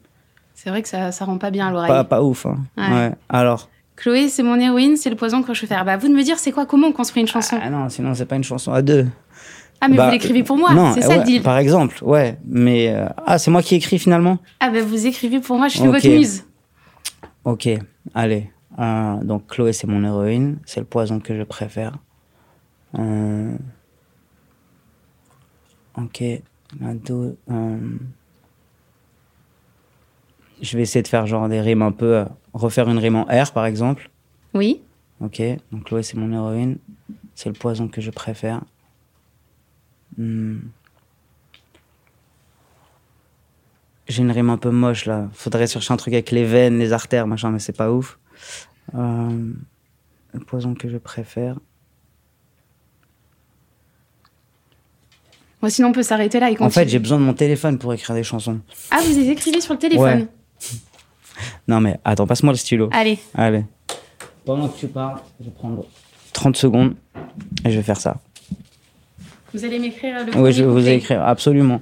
C'est 0.54 0.70
vrai 0.70 0.82
que 0.82 0.88
ça, 0.88 1.12
ça 1.12 1.24
rend 1.24 1.38
pas 1.38 1.50
bien 1.50 1.70
l'oreille. 1.70 1.88
Pas, 1.90 2.04
pas 2.04 2.22
ouf, 2.22 2.46
hein. 2.46 2.58
Ouais. 2.76 2.88
Ouais. 2.88 3.12
Alors, 3.28 3.68
Chloé, 3.96 4.28
c'est 4.28 4.42
mon 4.42 4.58
héroïne, 4.58 4.96
c'est 4.96 5.10
le 5.10 5.16
poison 5.16 5.42
que 5.42 5.54
je 5.54 5.60
préfère. 5.60 5.84
Bah, 5.84 5.96
vous 5.96 6.08
de 6.08 6.14
me 6.14 6.22
dire, 6.22 6.38
c'est 6.38 6.52
quoi, 6.52 6.66
comment 6.66 6.88
on 6.88 6.92
construit 6.92 7.20
une 7.22 7.28
chanson? 7.28 7.58
Ah 7.62 7.70
non, 7.70 7.88
sinon, 7.88 8.14
c'est 8.14 8.26
pas 8.26 8.36
une 8.36 8.44
chanson 8.44 8.72
à 8.72 8.82
deux. 8.82 9.06
Ah, 9.84 9.88
mais 9.90 9.96
Bah, 9.98 10.06
vous 10.06 10.12
l'écrivez 10.12 10.42
pour 10.42 10.56
moi, 10.56 10.92
c'est 10.94 11.02
ça 11.02 11.08
ouais, 11.10 11.18
le 11.18 11.24
deal. 11.24 11.42
Par 11.42 11.58
exemple, 11.58 12.02
ouais. 12.02 12.38
Mais, 12.46 12.88
euh, 12.88 13.06
ah, 13.26 13.36
c'est 13.38 13.50
moi 13.50 13.60
qui 13.62 13.74
écris 13.74 13.98
finalement? 13.98 14.38
Ah, 14.60 14.70
bah, 14.70 14.80
vous 14.82 15.06
écrivez 15.06 15.40
pour 15.40 15.58
moi, 15.58 15.68
je 15.68 15.76
suis 15.76 15.86
Ok. 15.86 15.94
votre 15.94 16.08
muse. 16.08 16.44
Ok, 17.44 17.68
allez. 18.14 18.50
Euh, 18.78 19.16
donc 19.22 19.46
Chloé, 19.48 19.74
c'est 19.74 19.86
mon 19.86 20.02
héroïne. 20.02 20.58
C'est 20.64 20.80
le 20.80 20.86
poison 20.86 21.20
que 21.20 21.36
je 21.36 21.42
préfère. 21.42 21.98
Euh, 22.98 23.54
Ok. 25.98 26.22
la 26.80 26.94
do- 26.94 27.36
euh, 27.50 27.78
Je 30.62 30.76
vais 30.78 30.82
essayer 30.84 31.02
de 31.02 31.08
faire 31.08 31.26
genre 31.26 31.48
des 31.48 31.60
rimes 31.60 31.82
un 31.82 31.92
peu... 31.92 32.24
refaire 32.54 32.88
une 32.88 32.98
rime 32.98 33.16
en 33.16 33.24
R, 33.24 33.52
par 33.52 33.66
exemple. 33.66 34.08
Oui. 34.54 34.80
Ok, 35.20 35.42
donc 35.72 35.84
Chloé, 35.84 36.02
c'est 36.02 36.16
mon 36.16 36.32
héroïne. 36.32 36.78
C'est 37.34 37.50
le 37.50 37.54
poison 37.54 37.86
que 37.88 38.00
je 38.00 38.10
préfère. 38.10 38.62
Hmm. 40.18 40.58
J'ai 44.06 44.22
une 44.22 44.30
rime 44.30 44.50
un 44.50 44.58
peu 44.58 44.70
moche 44.70 45.06
là. 45.06 45.28
Faudrait 45.32 45.66
chercher 45.66 45.92
un 45.92 45.96
truc 45.96 46.12
avec 46.12 46.30
les 46.30 46.44
veines, 46.44 46.78
les 46.78 46.92
artères, 46.92 47.26
machin, 47.26 47.50
mais 47.50 47.58
c'est 47.58 47.76
pas 47.76 47.90
ouf. 47.90 48.18
Euh, 48.94 49.52
le 50.32 50.40
poison 50.40 50.74
que 50.74 50.88
je 50.88 50.98
préfère. 50.98 51.56
Bon, 55.62 55.70
sinon, 55.70 55.88
on 55.88 55.92
peut 55.92 56.02
s'arrêter 56.02 56.38
là 56.40 56.50
et 56.50 56.52
En 56.54 56.56
continuer. 56.56 56.84
fait, 56.84 56.88
j'ai 56.90 56.98
besoin 56.98 57.18
de 57.18 57.24
mon 57.24 57.32
téléphone 57.32 57.78
pour 57.78 57.94
écrire 57.94 58.14
des 58.14 58.22
chansons. 58.22 58.60
Ah, 58.90 59.00
vous 59.02 59.18
les 59.18 59.30
écrivez 59.30 59.62
sur 59.62 59.72
le 59.72 59.78
téléphone 59.78 60.20
Ouais. 60.20 60.28
Non 61.66 61.80
mais 61.80 61.98
attends, 62.04 62.28
passe-moi 62.28 62.52
le 62.52 62.56
stylo. 62.58 62.88
Allez. 62.92 63.18
Allez. 63.34 63.64
Pendant 64.44 64.68
que 64.68 64.78
tu 64.78 64.86
parles, 64.86 65.18
je 65.40 65.46
vais 65.46 65.50
prendre 65.50 65.84
30 66.32 66.56
secondes 66.56 66.94
et 67.64 67.70
je 67.72 67.76
vais 67.76 67.82
faire 67.82 68.00
ça. 68.00 68.18
Vous 69.54 69.64
allez 69.64 69.78
m'écrire 69.78 70.16
le 70.26 70.36
Oui, 70.36 70.52
je 70.52 70.64
vais 70.64 70.68
vous 70.68 70.88
écrire, 70.88 71.22
absolument. 71.24 71.80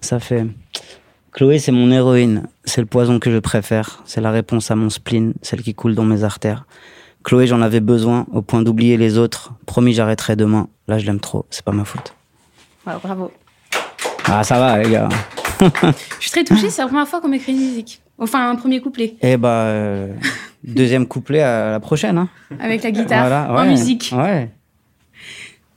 Ça 0.00 0.18
fait. 0.18 0.46
Chloé, 1.32 1.58
c'est 1.58 1.72
mon 1.72 1.90
héroïne. 1.90 2.44
C'est 2.64 2.80
le 2.80 2.86
poison 2.86 3.18
que 3.18 3.30
je 3.30 3.38
préfère. 3.38 4.02
C'est 4.06 4.22
la 4.22 4.30
réponse 4.30 4.70
à 4.70 4.74
mon 4.74 4.88
spleen, 4.88 5.34
celle 5.42 5.62
qui 5.62 5.74
coule 5.74 5.94
dans 5.94 6.04
mes 6.04 6.24
artères. 6.24 6.64
Chloé, 7.22 7.46
j'en 7.46 7.60
avais 7.60 7.80
besoin, 7.80 8.26
au 8.32 8.40
point 8.40 8.62
d'oublier 8.62 8.96
les 8.96 9.18
autres. 9.18 9.52
Promis, 9.66 9.92
j'arrêterai 9.92 10.36
demain. 10.36 10.68
Là, 10.88 10.98
je 10.98 11.04
l'aime 11.04 11.20
trop. 11.20 11.44
C'est 11.50 11.64
pas 11.64 11.72
ma 11.72 11.84
faute. 11.84 12.14
Bravo. 12.84 13.30
Ah, 14.26 14.42
ça 14.42 14.58
va, 14.58 14.82
les 14.82 14.90
gars. 14.90 15.08
Je 15.60 16.20
suis 16.20 16.30
très 16.30 16.44
touchée, 16.44 16.70
c'est 16.70 16.82
la 16.82 16.88
première 16.88 17.06
fois 17.06 17.20
qu'on 17.20 17.28
m'écrit 17.28 17.52
une 17.52 17.58
musique. 17.58 18.00
Enfin, 18.18 18.50
un 18.50 18.56
premier 18.56 18.80
couplet. 18.80 19.14
Eh 19.22 19.36
bah, 19.36 19.48
euh, 19.48 20.12
deuxième 20.62 21.06
couplet 21.06 21.42
à 21.42 21.72
la 21.72 21.80
prochaine. 21.80 22.18
Hein. 22.18 22.28
Avec 22.58 22.82
la 22.82 22.90
guitare, 22.90 23.26
Voilà, 23.26 23.62
en 23.62 23.66
musique. 23.66 24.12
Ouais. 24.16 24.50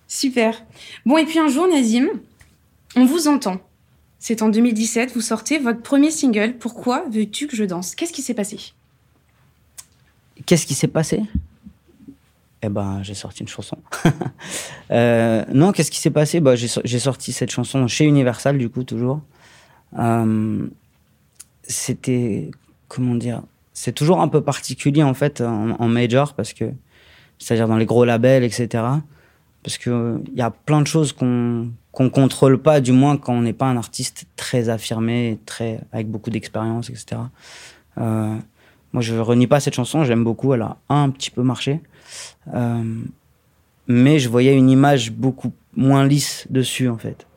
Super. 0.07 0.63
Bon, 1.05 1.17
et 1.17 1.25
puis 1.25 1.39
un 1.39 1.47
jour, 1.49 1.67
Nazim, 1.67 2.07
on 2.95 3.05
vous 3.05 3.27
entend. 3.27 3.59
C'est 4.19 4.41
en 4.41 4.49
2017, 4.49 5.13
vous 5.13 5.21
sortez 5.21 5.59
votre 5.59 5.81
premier 5.81 6.11
single, 6.11 6.55
Pourquoi 6.57 7.05
veux-tu 7.09 7.47
que 7.47 7.55
je 7.55 7.63
danse? 7.63 7.93
Qu'est-ce 7.95 8.13
qui 8.13 8.21
s'est 8.21 8.33
passé? 8.33 8.57
Qu'est-ce 10.45 10.65
qui 10.65 10.73
s'est 10.73 10.87
passé? 10.87 11.21
Eh 12.63 12.69
ben, 12.69 13.03
j'ai 13.03 13.13
sorti 13.13 13.41
une 13.41 13.47
chanson. 13.47 13.77
Euh, 14.89 15.43
non, 15.53 15.73
qu'est-ce 15.73 15.91
qui 15.91 15.99
s'est 15.99 16.11
passé? 16.11 16.39
Bah, 16.39 16.55
j'ai, 16.55 16.69
so- 16.69 16.79
j'ai 16.85 16.99
sorti 16.99 17.33
cette 17.33 17.51
chanson 17.51 17.85
chez 17.89 18.05
Universal, 18.05 18.57
du 18.57 18.69
coup, 18.69 18.85
toujours. 18.85 19.19
Euh, 19.99 20.65
c'était, 21.63 22.51
comment 22.87 23.15
dire, 23.15 23.41
c'est 23.73 23.91
toujours 23.91 24.21
un 24.21 24.29
peu 24.29 24.39
particulier, 24.41 25.03
en 25.03 25.13
fait, 25.13 25.41
en 25.41 25.87
major, 25.89 26.33
parce 26.35 26.53
que 26.53 26.71
c'est-à-dire 27.37 27.67
dans 27.67 27.75
les 27.75 27.85
gros 27.85 28.05
labels, 28.05 28.45
etc. 28.45 28.81
Parce 29.67 29.77
que 29.77 30.21
il 30.31 30.37
y 30.37 30.41
a 30.41 30.49
plein 30.49 30.79
de 30.79 30.87
choses 30.87 31.11
qu'on 31.11 31.67
qu'on 31.91 32.09
contrôle 32.09 32.57
pas, 32.57 32.79
du 32.79 32.93
moins 32.93 33.17
quand 33.17 33.33
on 33.33 33.41
n'est 33.41 33.51
pas 33.51 33.65
un 33.65 33.75
artiste 33.75 34.23
très 34.37 34.69
affirmé, 34.69 35.39
très 35.45 35.81
avec 35.91 36.07
beaucoup 36.09 36.29
d'expérience, 36.29 36.89
etc. 36.89 37.19
Euh, 37.97 38.33
moi, 38.93 39.01
je 39.01 39.13
renie 39.15 39.45
pas 39.47 39.59
cette 39.59 39.73
chanson, 39.73 40.05
j'aime 40.05 40.23
beaucoup, 40.23 40.53
elle 40.53 40.61
a 40.61 40.77
un 40.87 41.09
petit 41.09 41.31
peu 41.31 41.41
marché, 41.43 41.81
euh, 42.53 42.81
mais 43.87 44.19
je 44.19 44.29
voyais 44.29 44.55
une 44.55 44.69
image 44.69 45.11
beaucoup 45.11 45.51
moins 45.75 46.05
lisse 46.07 46.47
dessus 46.49 46.87
en 46.87 46.97
fait, 46.97 47.27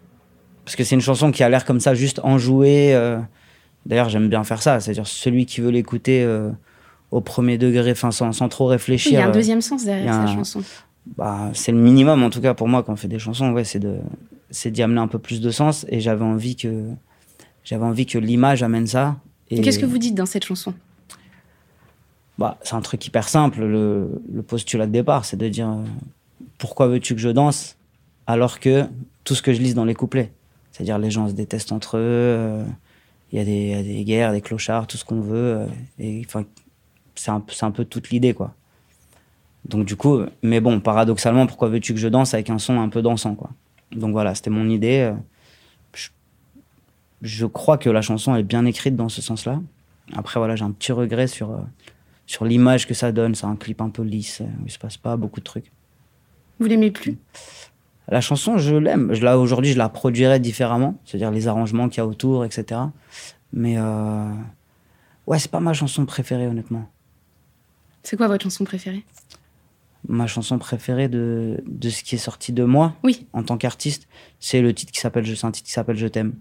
parce 0.65 0.77
que 0.77 0.85
c'est 0.85 0.95
une 0.95 1.01
chanson 1.01 1.33
qui 1.33 1.43
a 1.43 1.49
l'air 1.49 1.65
comme 1.65 1.81
ça, 1.81 1.95
juste 1.95 2.21
enjouée. 2.23 2.95
Euh, 2.95 3.19
D'ailleurs, 3.87 4.11
j'aime 4.11 4.29
bien 4.29 4.45
faire 4.45 4.61
ça, 4.63 4.79
c'est-à-dire 4.79 5.07
celui 5.07 5.47
qui 5.47 5.63
veut 5.63 5.71
l'écouter 5.71 6.23
euh, 6.23 6.51
au 7.11 7.23
premier 7.23 7.57
degré, 7.59 7.91
enfin 7.93 8.11
sans, 8.13 8.31
sans 8.33 8.49
trop 8.51 8.67
réfléchir. 8.67 9.11
Il 9.13 9.15
y 9.15 9.17
a 9.17 9.25
un 9.25 9.31
euh, 9.31 9.33
deuxième 9.33 9.63
sens 9.63 9.85
derrière 9.85 10.13
un- 10.13 10.27
chanson. 10.37 10.63
Bah, 11.17 11.51
c'est 11.55 11.73
le 11.73 11.79
minimum 11.79 12.23
en 12.23 12.31
tout 12.31 12.41
cas 12.41 12.55
pour 12.55 12.69
moi 12.69 12.83
quand 12.83 12.93
on 12.93 12.97
fait 12.97 13.09
des 13.09 13.19
chansons 13.19 13.53
ouais 13.53 13.65
c'est 13.65 13.79
de 13.81 13.99
c'est 14.51 14.71
d'y 14.71 14.83
amener 14.83 15.01
un 15.01 15.07
peu 15.09 15.19
plus 15.19 15.41
de 15.41 15.51
sens. 15.51 15.87
Et 15.89 16.01
j'avais 16.01 16.25
envie 16.25 16.57
que 16.57 16.85
j'avais 17.65 17.85
envie 17.85 18.07
que 18.07 18.19
l'image 18.19 18.63
amène 18.63 18.87
ça. 18.87 19.17
Et 19.51 19.61
Qu'est-ce 19.61 19.79
que 19.79 19.87
vous 19.87 19.99
dites 19.99 20.15
dans 20.15 20.27
cette 20.27 20.45
chanson? 20.45 20.75
Bah, 22.39 22.57
c'est 22.63 22.75
un 22.75 22.81
truc 22.81 23.07
hyper 23.07 23.29
simple 23.29 23.61
le, 23.61 24.23
le 24.33 24.43
postulat 24.43 24.87
de 24.87 24.93
départ 24.93 25.25
c'est 25.27 25.37
de 25.37 25.47
dire 25.49 25.69
euh, 25.69 25.85
pourquoi 26.59 26.87
veux-tu 26.89 27.15
que 27.15 27.21
je 27.21 27.29
danse 27.29 27.77
alors 28.27 28.61
que 28.61 28.85
tout 29.25 29.35
ce 29.35 29.43
que 29.43 29.53
je 29.53 29.61
lise 29.61 29.75
dans 29.75 29.85
les 29.85 29.95
couplets? 29.95 30.33
C'est-à-dire 30.73 30.99
les 30.99 31.11
gens 31.11 31.29
se 31.29 31.35
détestent 31.35 31.73
entre 31.73 31.99
eux 31.99 32.01
euh, 32.01 32.65
il 33.33 33.39
y, 33.39 33.43
a 33.43 33.45
des- 33.45 33.53
il 33.53 33.69
y 33.69 33.75
a 33.75 33.83
des 33.83 34.05
guerres 34.05 34.33
des 34.33 34.41
clochards 34.41 34.87
tout 34.87 34.97
ce 34.97 35.05
qu'on 35.05 35.21
veut 35.21 35.35
euh, 35.37 35.67
et 35.99 36.23
enfin 36.27 36.45
c'est 37.15 37.31
un, 37.31 37.43
un 37.63 37.71
peu 37.73 37.85
toute 37.85 38.09
l'idée 38.11 38.33
quoi 38.33 38.55
donc 39.67 39.85
du 39.85 39.97
coup, 39.97 40.21
mais 40.43 40.61
bon, 40.61 40.81
paradoxalement, 40.81 41.47
pourquoi 41.47 41.69
veux-tu 41.69 41.95
que 41.95 42.01
je 42.01 42.09
danse 42.09 42.35
avec 42.35 42.51
un 42.51 42.59
son 42.59 42.81
un 42.81 42.89
peu 42.89 43.03
dansant, 43.03 43.35
quoi? 43.35 43.51
Donc 43.93 44.13
voilà, 44.13 44.35
c'était 44.35 44.51
mon 44.51 44.69
idée. 44.69 45.01
euh, 45.01 45.15
Je, 45.95 46.09
je 47.23 47.47
crois 47.47 47.77
que 47.79 47.91
la 47.91 48.03
chanson 48.03 48.35
est 48.37 48.43
bien 48.43 48.65
écrite 48.65 48.97
dans 48.97 49.09
ce 49.09 49.21
sens-là. 49.23 49.61
Après 50.15 50.41
voilà, 50.41 50.57
j'ai 50.57 50.65
un 50.65 50.73
petit 50.73 50.93
regret 50.93 51.27
sur 51.27 51.51
euh, 51.51 51.59
sur 52.27 52.45
l'image 52.45 52.87
que 52.87 52.95
ça 52.95 53.13
donne. 53.13 53.35
C'est 53.35 53.47
un 53.47 53.57
clip 53.57 53.81
un 53.81 53.91
peu 53.91 54.03
lisse, 54.03 54.41
euh, 54.41 54.45
où 54.63 54.67
il 54.67 54.71
se 54.71 54.79
passe 54.79 54.97
pas 54.97 55.17
beaucoup 55.17 55.41
de 55.41 55.45
trucs. 55.45 55.71
Vous 56.59 56.67
l'aimez 56.67 56.91
plus? 56.91 57.19
La 58.09 58.21
chanson, 58.21 58.59
je 58.59 58.75
l'aime. 58.75 59.15
Je 59.15 59.23
la 59.23 59.39
aujourd'hui, 59.39 59.73
je 59.73 59.79
la 59.79 59.89
produirais 59.89 60.41
différemment, 60.41 60.99
c'est-à-dire 61.05 61.31
les 61.31 61.47
arrangements 61.47 61.89
qu'il 61.89 61.99
y 61.99 62.01
a 62.01 62.07
autour, 62.07 62.45
etc. 62.45 62.81
Mais 63.53 63.77
euh, 63.79 64.33
ouais, 65.27 65.39
c'est 65.39 65.51
pas 65.51 65.61
ma 65.61 65.73
chanson 65.75 66.05
préférée, 66.07 66.47
honnêtement. 66.49 66.89
C'est 68.03 68.17
quoi 68.17 68.29
votre 68.29 68.43
chanson 68.45 68.65
préférée? 68.65 69.05
Ma 70.09 70.27
chanson 70.27 70.59
préférée 70.59 71.09
de, 71.09 71.63
de 71.67 71.91
ce 71.91 72.03
qui 72.03 72.15
est 72.15 72.19
sorti 72.19 72.53
de 72.53 72.65
moi, 72.65 72.95
Oui. 73.05 73.27
en 73.33 73.43
tant 73.43 73.59
qu'artiste, 73.59 74.09
c'est 74.39 74.63
le 74.63 74.73
titre 74.75 74.93
qui 74.93 75.01
s'appelle 75.01 75.25
Je, 75.27 75.47
un 75.47 75.51
titre 75.51 75.67
qui 75.67 75.73
s'appelle 75.73 75.97
Je 75.97 76.07
t'aime. 76.07 76.35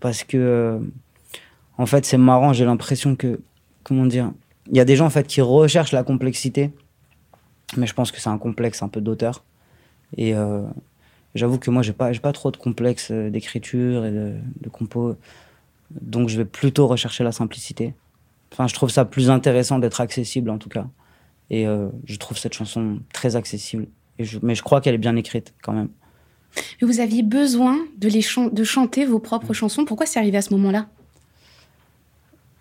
Parce 0.00 0.24
que, 0.24 0.36
euh, 0.36 0.78
en 1.76 1.86
fait, 1.86 2.04
c'est 2.06 2.16
marrant, 2.18 2.52
j'ai 2.52 2.64
l'impression 2.64 3.16
que, 3.16 3.40
comment 3.82 4.06
dire, 4.06 4.32
il 4.70 4.76
y 4.76 4.80
a 4.80 4.84
des 4.84 4.96
gens 4.96 5.06
en 5.06 5.10
fait 5.10 5.26
qui 5.26 5.40
recherchent 5.40 5.92
la 5.92 6.04
complexité, 6.04 6.70
mais 7.76 7.86
je 7.86 7.94
pense 7.94 8.12
que 8.12 8.20
c'est 8.20 8.30
un 8.30 8.38
complexe 8.38 8.82
un 8.82 8.88
peu 8.88 9.00
d'auteur. 9.00 9.44
Et 10.16 10.34
euh, 10.34 10.62
j'avoue 11.34 11.58
que 11.58 11.70
moi, 11.70 11.82
j'ai 11.82 11.92
pas, 11.92 12.12
pas 12.12 12.32
trop 12.32 12.50
de 12.50 12.56
complexe 12.56 13.08
euh, 13.10 13.28
d'écriture 13.28 14.04
et 14.06 14.12
de, 14.12 14.34
de 14.60 14.68
compo, 14.68 15.16
donc 15.90 16.28
je 16.28 16.36
vais 16.38 16.44
plutôt 16.44 16.86
rechercher 16.86 17.24
la 17.24 17.32
simplicité. 17.32 17.92
Enfin, 18.52 18.66
je 18.66 18.74
trouve 18.74 18.90
ça 18.90 19.04
plus 19.04 19.30
intéressant 19.30 19.78
d'être 19.78 20.00
accessible 20.00 20.48
en 20.50 20.58
tout 20.58 20.68
cas. 20.68 20.86
Et 21.52 21.66
euh, 21.66 21.88
je 22.06 22.16
trouve 22.16 22.36
cette 22.38 22.54
chanson 22.54 22.98
très 23.12 23.36
accessible. 23.36 23.86
Et 24.18 24.24
je- 24.24 24.38
mais 24.42 24.54
je 24.56 24.62
crois 24.62 24.80
qu'elle 24.80 24.94
est 24.94 24.98
bien 24.98 25.14
écrite 25.16 25.54
quand 25.62 25.72
même. 25.74 25.88
Mais 26.80 26.88
Vous 26.88 26.98
aviez 26.98 27.22
besoin 27.22 27.78
de, 27.98 28.08
les 28.08 28.22
chan- 28.22 28.48
de 28.48 28.64
chanter 28.64 29.04
vos 29.04 29.18
propres 29.20 29.52
chansons. 29.52 29.84
Pourquoi 29.84 30.06
c'est 30.06 30.18
arrivé 30.18 30.36
à 30.38 30.42
ce 30.42 30.52
moment-là? 30.54 30.88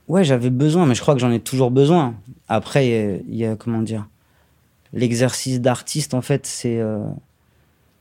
Ouais, 0.07 0.23
j'avais 0.23 0.49
besoin, 0.49 0.85
mais 0.85 0.93
je 0.95 1.01
crois 1.01 1.13
que 1.13 1.21
j'en 1.21 1.31
ai 1.31 1.39
toujours 1.39 1.71
besoin. 1.71 2.15
Après, 2.49 2.85
il 2.87 2.91
y 2.91 2.95
a- 2.95 3.15
il 3.29 3.35
y, 3.35 3.45
a, 3.45 3.55
comment 3.55 3.81
dire, 3.81 4.07
l'exercice 4.93 5.61
d'artiste, 5.61 6.13
en 6.13 6.21
fait, 6.21 6.45
c'est 6.45 6.79
euh, 6.79 7.03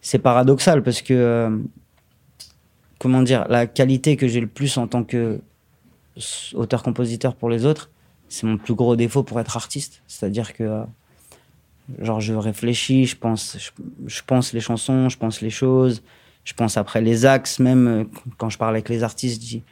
c'est 0.02 0.18
paradoxal 0.18 0.82
parce 0.82 1.02
que, 1.02 1.14
euh, 1.14 1.56
comment 2.98 3.22
dire, 3.22 3.46
la 3.48 3.66
qualité 3.66 4.16
que 4.16 4.26
j'ai 4.26 4.40
le 4.40 4.46
plus 4.48 4.76
en 4.76 4.88
tant 4.88 5.04
que 5.04 5.40
auteur-compositeur 6.54 7.34
pour 7.36 7.48
les 7.48 7.64
autres, 7.64 7.90
c'est 8.30 8.46
mon 8.46 8.56
plus 8.56 8.74
gros 8.74 8.96
défaut 8.96 9.22
pour 9.22 9.38
être 9.40 9.56
artiste. 9.56 10.02
C'est-à-dire 10.06 10.54
que, 10.54 10.62
euh, 10.62 10.84
genre, 11.98 12.20
je 12.20 12.32
réfléchis, 12.32 13.04
je 13.04 13.16
pense, 13.16 13.58
je, 14.06 14.22
pense 14.24 14.52
les 14.54 14.60
chansons, 14.60 15.08
je 15.08 15.18
pense 15.18 15.40
les 15.42 15.50
choses, 15.50 16.02
je 16.44 16.54
pense 16.54 16.76
après 16.76 17.02
les 17.02 17.26
axes, 17.26 17.58
même 17.58 17.88
euh, 17.88 18.04
quand 18.38 18.48
je 18.48 18.56
parle 18.56 18.74
avec 18.74 18.88
les 18.88 19.02
artistes, 19.02 19.42
je 19.42 19.46
dis 19.46 19.62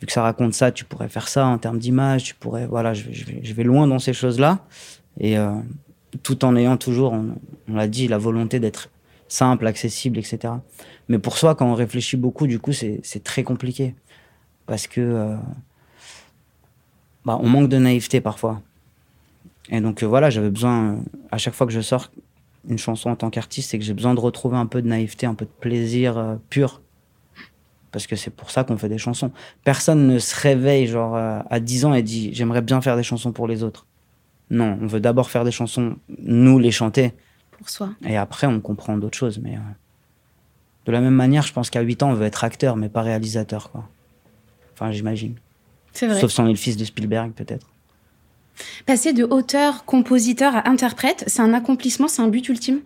vu 0.00 0.06
que 0.06 0.12
ça 0.12 0.22
raconte 0.22 0.52
ça, 0.52 0.70
tu 0.72 0.84
pourrais 0.84 1.08
faire 1.08 1.26
ça 1.26 1.46
en 1.46 1.58
termes 1.58 1.78
d'image, 1.78 2.24
tu 2.24 2.34
pourrais, 2.34 2.66
voilà, 2.66 2.92
je, 2.92 3.08
vais- 3.54 3.62
loin 3.62 3.86
dans 3.86 3.98
ces 3.98 4.12
choses-là, 4.12 4.58
et 5.18 5.38
euh, 5.38 5.54
tout 6.22 6.44
en 6.44 6.54
ayant 6.54 6.76
toujours, 6.76 7.12
on, 7.12 7.36
l'a 7.74 7.88
dit, 7.88 8.08
la 8.08 8.18
volonté 8.18 8.60
d'être 8.60 8.90
simple, 9.28 9.66
accessible, 9.66 10.18
etc. 10.18 10.54
Mais 11.08 11.18
pour 11.18 11.38
soi, 11.38 11.54
quand 11.54 11.66
on 11.66 11.74
réfléchit 11.74 12.18
beaucoup, 12.18 12.46
du 12.46 12.58
coup, 12.58 12.72
c'est 12.72 13.24
très 13.24 13.42
compliqué, 13.42 13.94
parce 14.66 14.86
que 14.86 15.36
bah, 17.24 17.38
on 17.40 17.48
manque 17.48 17.68
de 17.68 17.78
naïveté 17.78 18.20
parfois. 18.20 18.60
Et 19.68 19.80
donc 19.80 20.02
euh, 20.02 20.06
voilà, 20.06 20.30
j'avais 20.30 20.50
besoin, 20.50 20.92
euh, 20.92 20.96
à 21.30 21.38
chaque 21.38 21.54
fois 21.54 21.66
que 21.66 21.72
je 21.72 21.80
sors 21.80 22.10
une 22.68 22.78
chanson 22.78 23.10
en 23.10 23.16
tant 23.16 23.30
qu'artiste, 23.30 23.70
c'est 23.70 23.78
que 23.78 23.84
j'ai 23.84 23.94
besoin 23.94 24.14
de 24.14 24.20
retrouver 24.20 24.56
un 24.56 24.66
peu 24.66 24.82
de 24.82 24.88
naïveté, 24.88 25.26
un 25.26 25.34
peu 25.34 25.44
de 25.44 25.50
plaisir 25.50 26.18
euh, 26.18 26.36
pur. 26.50 26.80
Parce 27.90 28.06
que 28.06 28.16
c'est 28.16 28.30
pour 28.30 28.50
ça 28.50 28.64
qu'on 28.64 28.78
fait 28.78 28.88
des 28.88 28.98
chansons. 28.98 29.32
Personne 29.64 30.06
ne 30.06 30.18
se 30.18 30.34
réveille 30.34 30.86
genre 30.86 31.14
euh, 31.14 31.40
à 31.50 31.60
10 31.60 31.84
ans 31.84 31.94
et 31.94 32.02
dit 32.02 32.32
j'aimerais 32.34 32.62
bien 32.62 32.80
faire 32.80 32.96
des 32.96 33.02
chansons 33.02 33.32
pour 33.32 33.46
les 33.46 33.62
autres. 33.62 33.86
Non, 34.50 34.78
on 34.80 34.86
veut 34.86 35.00
d'abord 35.00 35.30
faire 35.30 35.44
des 35.44 35.50
chansons, 35.50 35.96
nous 36.18 36.58
les 36.58 36.70
chanter, 36.70 37.14
pour 37.52 37.70
soi 37.70 37.90
et 38.04 38.16
après 38.16 38.46
on 38.46 38.60
comprend 38.60 38.98
d'autres 38.98 39.16
choses. 39.16 39.38
Mais 39.38 39.56
de 40.84 40.92
la 40.92 41.00
même 41.00 41.14
manière, 41.14 41.42
je 41.42 41.52
pense 41.52 41.70
qu'à 41.70 41.80
8 41.80 42.02
ans, 42.02 42.10
on 42.10 42.14
veut 42.14 42.26
être 42.26 42.44
acteur, 42.44 42.76
mais 42.76 42.88
pas 42.88 43.02
réalisateur. 43.02 43.70
Quoi. 43.70 43.88
Enfin, 44.74 44.90
j'imagine. 44.90 45.36
Vrai. 45.94 46.20
Sauf 46.20 46.30
si 46.32 46.40
on 46.40 46.46
est 46.46 46.50
le 46.50 46.56
fils 46.56 46.76
de 46.76 46.84
Spielberg, 46.84 47.32
peut-être. 47.32 47.66
Passer 48.86 49.12
de 49.12 49.24
auteur, 49.24 49.84
compositeur 49.84 50.56
à 50.56 50.68
interprète, 50.68 51.24
c'est 51.26 51.42
un 51.42 51.54
accomplissement, 51.54 52.08
c'est 52.08 52.22
un 52.22 52.28
but 52.28 52.48
ultime? 52.48 52.80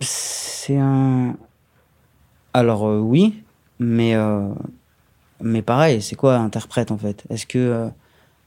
C'est 0.00 0.76
un. 0.76 1.36
Alors 2.52 2.86
euh, 2.86 2.98
oui, 2.98 3.42
mais 3.78 4.14
euh, 4.14 4.48
mais 5.40 5.62
pareil, 5.62 6.02
c'est 6.02 6.16
quoi 6.16 6.36
interprète 6.36 6.90
en 6.90 6.98
fait? 6.98 7.24
Est-ce 7.30 7.46
que 7.46 7.58
euh, 7.58 7.88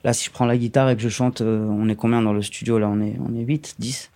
là, 0.03 0.13
si 0.13 0.25
je 0.25 0.31
prends 0.31 0.45
la 0.45 0.57
guitare 0.57 0.89
et 0.89 0.95
que 0.95 1.01
je 1.01 1.09
chante, 1.09 1.41
on 1.41 1.87
est 1.89 1.95
combien 1.95 2.21
dans 2.21 2.33
le 2.33 2.41
studio 2.41 2.79
là? 2.79 2.89
On 2.89 3.01
est 3.01 3.17
on 3.19 3.35
est 3.35 3.43
8, 3.43 3.75
10 3.79 4.11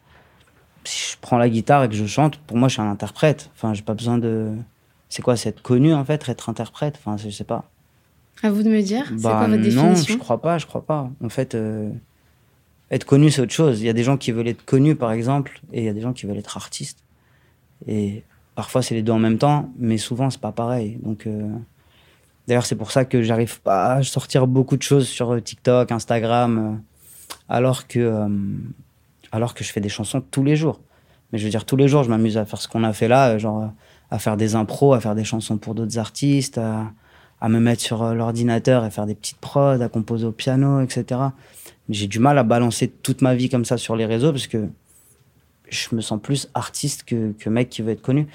Si 0.84 1.14
je 1.14 1.18
prends 1.20 1.38
la 1.38 1.50
guitare 1.50 1.84
et 1.86 1.90
que 1.90 1.96
je 1.96 2.06
chante, 2.06 2.38
pour 2.38 2.58
moi, 2.58 2.68
je 2.68 2.74
suis 2.74 2.82
un 2.82 2.92
interprète. 2.92 3.50
Enfin, 3.56 3.74
j'ai 3.74 3.84
pas 3.84 3.94
besoin 3.94 4.18
de. 4.18 4.52
C'est 5.10 5.22
quoi 5.22 5.36
C'est 5.36 5.50
être 5.50 5.62
connu 5.62 5.94
en 5.94 6.06
fait, 6.06 6.28
être 6.30 6.50
interprète? 6.50 6.96
Enfin, 7.00 7.18
je 7.18 7.30
sais 7.30 7.44
pas. 7.44 7.71
À 8.44 8.50
vous 8.50 8.64
de 8.64 8.70
me 8.70 8.82
dire. 8.82 9.06
c'est 9.08 9.22
Bah 9.22 9.32
quoi 9.32 9.48
votre 9.48 9.52
non, 9.52 9.58
définition 9.58 10.14
je 10.14 10.18
crois 10.18 10.42
pas, 10.42 10.58
je 10.58 10.66
crois 10.66 10.86
pas. 10.86 11.10
En 11.24 11.30
fait, 11.30 11.54
euh, 11.56 11.90
être 12.92 13.06
connu, 13.06 13.32
c'est 13.32 13.42
autre 13.42 13.54
chose. 13.54 13.82
Il 13.82 13.86
y 13.86 13.90
a 13.90 13.94
des 13.94 14.04
gens 14.04 14.18
qui 14.18 14.32
veulent 14.32 14.50
être 14.50 14.66
connus, 14.66 14.96
par 14.96 15.12
exemple, 15.12 15.62
et 15.72 15.80
il 15.80 15.86
y 15.86 15.90
a 15.90 15.94
des 15.94 16.02
gens 16.02 16.12
qui 16.12 16.26
veulent 16.26 16.38
être 16.38 16.58
artistes. 16.58 17.00
Et 17.88 18.24
parfois, 18.56 18.82
c'est 18.82 18.96
les 18.96 19.02
deux 19.02 19.14
en 19.14 19.20
même 19.20 19.38
temps, 19.38 19.72
mais 19.78 19.98
souvent, 19.98 20.30
c'est 20.30 20.42
pas 20.42 20.52
pareil. 20.52 21.00
Donc, 21.02 21.26
euh, 21.26 21.48
d'ailleurs, 22.48 22.66
c'est 22.66 22.76
pour 22.76 22.92
ça 22.92 23.06
que 23.06 23.22
j'arrive 23.22 23.62
pas 23.62 23.94
à 23.94 24.04
sortir 24.04 24.46
beaucoup 24.46 24.76
de 24.76 24.84
choses 24.84 25.08
sur 25.08 25.34
euh, 25.34 25.40
TikTok, 25.40 25.92
Instagram, 25.92 26.58
euh, 26.58 27.36
alors 27.48 27.88
que, 27.88 28.28
alors 29.32 29.54
que 29.54 29.64
je 29.64 29.72
fais 29.72 29.80
des 29.82 29.90
chansons 29.90 30.22
tous 30.22 30.44
les 30.44 30.58
jours. 30.58 30.82
Mais 31.32 31.40
je 31.40 31.46
veux 31.46 31.50
dire, 31.50 31.64
tous 31.64 31.78
les 31.78 31.88
jours, 31.88 32.04
je 32.04 32.10
m'amuse 32.10 32.38
à 32.38 32.46
faire 32.46 32.62
ce 32.62 32.68
qu'on 32.68 32.84
a 32.84 32.92
fait 32.92 33.08
là, 33.08 33.38
genre 33.38 33.72
à 34.10 34.20
faire 34.20 34.36
des 34.36 34.56
impros, 34.56 34.94
à 34.94 35.00
faire 35.00 35.16
des 35.16 35.24
chansons 35.24 35.58
pour 35.58 35.76
d'autres 35.76 35.98
artistes, 35.98 36.58
à, 36.58 36.92
à 37.42 37.50
me 37.50 37.60
mettre 37.60 37.82
sur 37.82 38.04
euh, 38.04 38.14
l'ordinateur 38.14 38.86
et 38.86 38.92
faire 38.92 39.08
des 39.08 39.16
petites 39.16 39.40
prods, 39.40 39.82
à 39.82 39.90
composer 39.90 40.26
au 40.26 40.32
piano, 40.32 40.80
etc. 40.82 41.20
J'ai 41.90 42.08
du 42.08 42.20
mal 42.20 42.38
à 42.38 42.44
balancer 42.44 42.88
toute 42.88 43.22
ma 43.22 43.36
vie 43.36 43.50
comme 43.50 43.66
ça 43.66 43.78
sur 43.78 43.96
les 43.96 44.06
réseaux 44.06 44.32
parce 44.32 44.48
que 44.48 44.70
je 45.70 45.96
me 45.96 46.02
sens 46.02 46.22
plus 46.22 46.50
artiste 46.54 47.04
que, 47.04 47.32
que 47.32 47.50
mec 47.50 47.70
qui 47.70 47.82
veut 47.82 47.92
être 47.92 48.02
connu. 48.02 48.28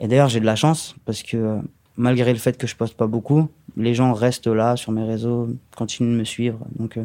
Et 0.00 0.08
d'ailleurs, 0.08 0.28
j'ai 0.28 0.40
de 0.40 0.46
la 0.46 0.56
chance 0.56 0.96
parce 1.04 1.22
que 1.22 1.36
euh, 1.36 1.58
malgré 1.96 2.32
le 2.32 2.38
fait 2.38 2.58
que 2.58 2.66
je 2.66 2.74
poste 2.74 2.96
pas 2.96 3.06
beaucoup, 3.06 3.48
les 3.76 3.94
gens 3.94 4.12
restent 4.12 4.48
là 4.48 4.76
sur 4.76 4.90
mes 4.90 5.04
réseaux, 5.04 5.48
continuent 5.76 6.12
de 6.12 6.18
me 6.18 6.24
suivre. 6.24 6.58
Donc, 6.76 6.96
euh, 6.96 7.04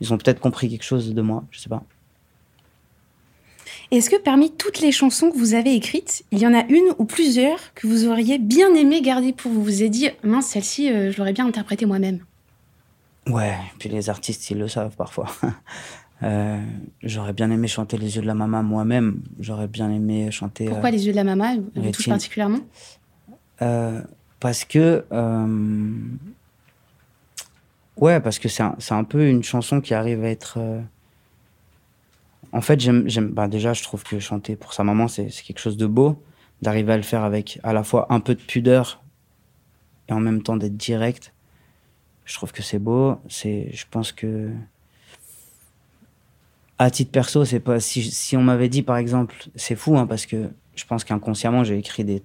ils 0.00 0.12
ont 0.12 0.18
peut-être 0.18 0.40
compris 0.40 0.68
quelque 0.68 0.84
chose 0.84 1.14
de 1.14 1.22
moi, 1.22 1.44
je 1.50 1.60
sais 1.60 1.68
pas. 1.68 1.84
Est-ce 3.92 4.08
que 4.08 4.16
parmi 4.16 4.50
toutes 4.50 4.80
les 4.80 4.90
chansons 4.90 5.30
que 5.30 5.36
vous 5.36 5.52
avez 5.52 5.74
écrites, 5.74 6.24
il 6.30 6.38
y 6.38 6.46
en 6.46 6.54
a 6.54 6.64
une 6.70 6.94
ou 6.96 7.04
plusieurs 7.04 7.74
que 7.74 7.86
vous 7.86 8.08
auriez 8.08 8.38
bien 8.38 8.74
aimé 8.74 9.02
garder 9.02 9.34
pour 9.34 9.52
vous 9.52 9.62
Vous 9.62 9.82
êtes 9.82 9.90
dit, 9.90 10.08
mince, 10.24 10.46
celle-ci, 10.46 10.90
euh, 10.90 11.12
je 11.12 11.18
l'aurais 11.18 11.34
bien 11.34 11.46
interprétée 11.46 11.84
moi-même. 11.84 12.20
Ouais, 13.26 13.54
puis 13.78 13.90
les 13.90 14.08
artistes, 14.08 14.50
ils 14.50 14.58
le 14.58 14.66
savent 14.66 14.96
parfois. 14.96 15.28
Euh, 16.24 16.56
j'aurais 17.02 17.32
bien 17.32 17.50
aimé 17.50 17.66
chanter 17.66 17.98
Les 17.98 18.14
yeux 18.14 18.22
de 18.22 18.28
la 18.28 18.34
maman 18.34 18.62
moi-même. 18.62 19.22
J'aurais 19.40 19.66
bien 19.66 19.90
aimé 19.90 20.30
chanter. 20.30 20.66
Pourquoi 20.66 20.92
Les 20.92 21.04
yeux 21.04 21.10
de 21.10 21.16
la 21.16 21.24
maman 21.24 21.56
vous 21.74 21.90
touche 21.90 22.08
particulièrement? 22.08 22.60
Parce 23.58 24.64
que. 24.64 25.04
Ouais, 27.96 28.20
parce 28.20 28.38
que 28.38 28.48
c'est 28.48 28.62
un, 28.62 28.76
un, 28.90 29.02
peu 29.02 29.26
une 29.26 29.42
chanson 29.42 29.80
qui 29.80 29.94
arrive 29.94 30.22
à 30.22 30.28
être. 30.28 30.60
En 32.52 32.60
fait, 32.60 32.80
j'aime. 32.80 33.06
Bah 33.30 33.48
déjà, 33.48 33.72
je 33.72 33.82
trouve 33.82 34.04
que 34.04 34.18
chanter 34.18 34.56
pour 34.56 34.74
sa 34.74 34.84
maman, 34.84 35.08
c'est 35.08 35.28
quelque 35.28 35.58
chose 35.58 35.76
de 35.76 35.86
beau. 35.86 36.22
D'arriver 36.60 36.92
à 36.92 36.96
le 36.96 37.02
faire 37.02 37.24
avec 37.24 37.58
à 37.62 37.72
la 37.72 37.82
fois 37.82 38.06
un 38.10 38.20
peu 38.20 38.34
de 38.34 38.40
pudeur 38.40 39.02
et 40.08 40.12
en 40.12 40.20
même 40.20 40.42
temps 40.42 40.56
d'être 40.56 40.76
direct. 40.76 41.32
Je 42.24 42.34
trouve 42.34 42.52
que 42.52 42.62
c'est 42.62 42.78
beau. 42.78 43.16
C'est, 43.28 43.70
je 43.72 43.84
pense 43.90 44.12
que 44.12 44.50
à 46.78 46.90
titre 46.90 47.10
perso, 47.10 47.44
c'est 47.44 47.60
pas 47.60 47.80
si, 47.80 48.02
si 48.02 48.36
on 48.36 48.42
m'avait 48.42 48.68
dit 48.68 48.82
par 48.82 48.96
exemple, 48.96 49.34
c'est 49.56 49.76
fou 49.76 49.96
hein, 49.96 50.06
parce 50.06 50.26
que 50.26 50.50
je 50.74 50.84
pense 50.84 51.04
qu'inconsciemment 51.04 51.64
j'ai 51.64 51.78
écrit 51.78 52.04
des, 52.04 52.22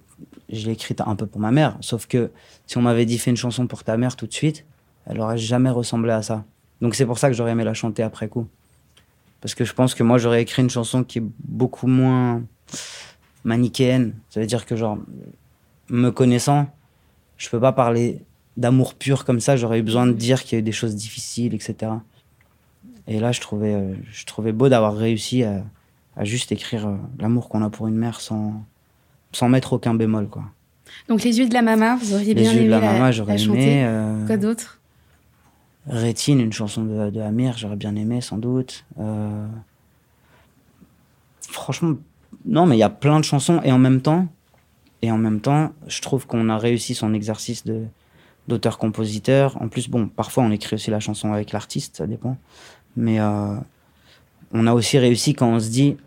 je 0.50 0.66
l'ai 0.66 0.72
écrite 0.72 1.00
un 1.00 1.16
peu 1.16 1.26
pour 1.26 1.40
ma 1.40 1.50
mère. 1.50 1.76
Sauf 1.80 2.06
que 2.06 2.30
si 2.66 2.78
on 2.78 2.82
m'avait 2.82 3.06
dit 3.06 3.18
fais 3.18 3.30
une 3.30 3.36
chanson 3.36 3.66
pour 3.66 3.84
ta 3.84 3.96
mère 3.96 4.16
tout 4.16 4.26
de 4.26 4.32
suite, 4.32 4.64
elle 5.06 5.20
aurait 5.20 5.38
jamais 5.38 5.70
ressemblé 5.70 6.12
à 6.12 6.22
ça. 6.22 6.44
Donc 6.80 6.94
c'est 6.94 7.06
pour 7.06 7.18
ça 7.18 7.28
que 7.28 7.34
j'aurais 7.34 7.52
aimé 7.52 7.64
la 7.64 7.74
chanter 7.74 8.02
après 8.02 8.28
coup. 8.28 8.46
Parce 9.40 9.54
que 9.54 9.64
je 9.64 9.72
pense 9.72 9.94
que 9.94 10.02
moi 10.02 10.18
j'aurais 10.18 10.42
écrit 10.42 10.62
une 10.62 10.70
chanson 10.70 11.04
qui 11.04 11.18
est 11.18 11.24
beaucoup 11.44 11.86
moins 11.86 12.42
manichéenne. 13.44 14.14
Ça 14.30 14.40
veut 14.40 14.46
dire 14.46 14.66
que 14.66 14.76
genre 14.76 14.98
me 15.88 16.10
connaissant, 16.10 16.66
je 17.36 17.48
peux 17.48 17.60
pas 17.60 17.72
parler 17.72 18.22
d'amour 18.56 18.94
pur 18.94 19.24
comme 19.24 19.40
ça. 19.40 19.56
J'aurais 19.56 19.78
eu 19.78 19.82
besoin 19.82 20.06
de 20.06 20.12
dire 20.12 20.42
qu'il 20.42 20.52
y 20.52 20.56
a 20.56 20.60
eu 20.60 20.62
des 20.62 20.72
choses 20.72 20.94
difficiles, 20.94 21.54
etc. 21.54 21.92
Et 23.06 23.20
là, 23.20 23.32
je 23.32 23.40
trouvais, 23.40 23.74
euh, 23.74 23.94
je 24.10 24.26
trouvais 24.26 24.52
beau 24.52 24.68
d'avoir 24.68 24.94
réussi 24.94 25.44
à, 25.44 25.64
juste 26.22 26.52
écrire 26.52 26.88
euh, 26.88 26.96
l'amour 27.18 27.48
qu'on 27.48 27.62
a 27.62 27.70
pour 27.70 27.86
une 27.86 27.94
mère 27.94 28.20
sans, 28.20 28.62
sans 29.32 29.48
mettre 29.48 29.72
aucun 29.72 29.94
bémol, 29.94 30.28
quoi. 30.28 30.44
Donc 31.08 31.22
les 31.22 31.38
yeux 31.38 31.48
de 31.48 31.54
la 31.54 31.62
maman, 31.62 31.96
vous 31.96 32.14
auriez 32.14 32.34
bien 32.34 32.50
aimé 32.50 32.66
la, 32.66 32.80
maman, 32.80 33.12
j'aurais 33.12 33.40
aimé. 33.40 33.84
Euh, 33.84 34.26
quoi 34.26 34.36
d'autre? 34.36 34.77
Rétine, 35.88 36.40
une 36.40 36.52
chanson 36.52 36.84
de, 36.84 37.10
de 37.10 37.20
Amir, 37.20 37.56
j'aurais 37.56 37.76
bien 37.76 37.96
aimé 37.96 38.20
sans 38.20 38.38
doute. 38.38 38.84
Franchement, 41.40 41.94
non, 42.44 42.66
mais 42.66 42.76
il 42.76 42.80
y 42.80 42.84
a 42.84 42.90
plein 42.90 43.18
de 43.18 43.24
chansons 43.24 43.60
et 43.64 43.72
en 43.72 43.78
même 43.78 44.00
temps, 44.00 44.28
et 45.02 45.10
en 45.10 45.18
même 45.18 45.40
temps, 45.40 45.72
je 45.86 46.00
trouve 46.00 46.26
qu'on 46.26 46.48
a 46.48 46.58
réussi 46.58 46.94
son 46.94 47.14
exercice 47.14 47.64
de 47.64 47.84
d'auteur-compositeur. 48.48 49.60
En 49.60 49.68
plus, 49.68 49.88
bon, 49.90 50.08
parfois 50.08 50.42
on 50.42 50.50
écrit 50.50 50.74
aussi 50.74 50.90
la 50.90 51.00
chanson 51.00 51.34
avec 51.34 51.52
l'artiste, 51.52 51.96
ça 51.98 52.06
dépend. 52.06 52.38
Mais 52.96 53.20
euh, 53.20 53.54
on 54.52 54.66
a 54.66 54.72
aussi 54.72 54.98
réussi 54.98 55.34
quand 55.34 55.48
on 55.48 55.60
se 55.60 55.68
dit, 55.68 55.98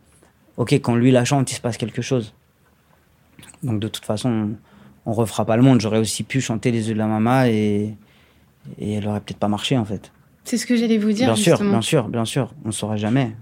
ok, 0.58 0.74
quand 0.74 0.96
lui 0.96 1.12
la 1.12 1.24
chante, 1.24 1.52
il 1.52 1.56
se 1.56 1.62
passe 1.62 1.78
quelque 1.78 2.02
chose. 2.02 2.34
Donc 3.62 3.80
de 3.80 3.88
toute 3.88 4.06
façon, 4.06 4.56
on, 5.06 5.14
refera 5.14 5.46
pas 5.46 5.56
le 5.56 5.62
monde. 5.62 5.82
J'aurais 5.82 6.00
aussi 6.00 6.24
pu 6.24 6.42
chanter 6.42 6.72
Les 6.72 6.88
yeux 6.88 6.96
de 6.96 7.00
la 7.00 7.06
mama 7.06 7.48
et, 7.48 7.96
et 8.78 8.94
elle 8.94 9.08
aurait 9.08 9.22
peut-être 9.22 9.40
pas 9.40 9.48
marché 9.48 9.78
en 9.78 9.86
fait. 9.86 10.12
C'est 10.44 10.58
ce 10.58 10.66
que 10.66 10.76
j'allais 10.76 10.98
vous 10.98 11.12
dire. 11.12 11.28
Bien 11.28 11.36
sûr, 11.36 11.60
bien 11.60 11.82
sûr, 11.82 12.08
bien 12.08 12.26
sûr. 12.26 12.54
On 12.64 12.70
ne 12.70 12.74
saura 12.74 12.98
jamais 12.98 13.36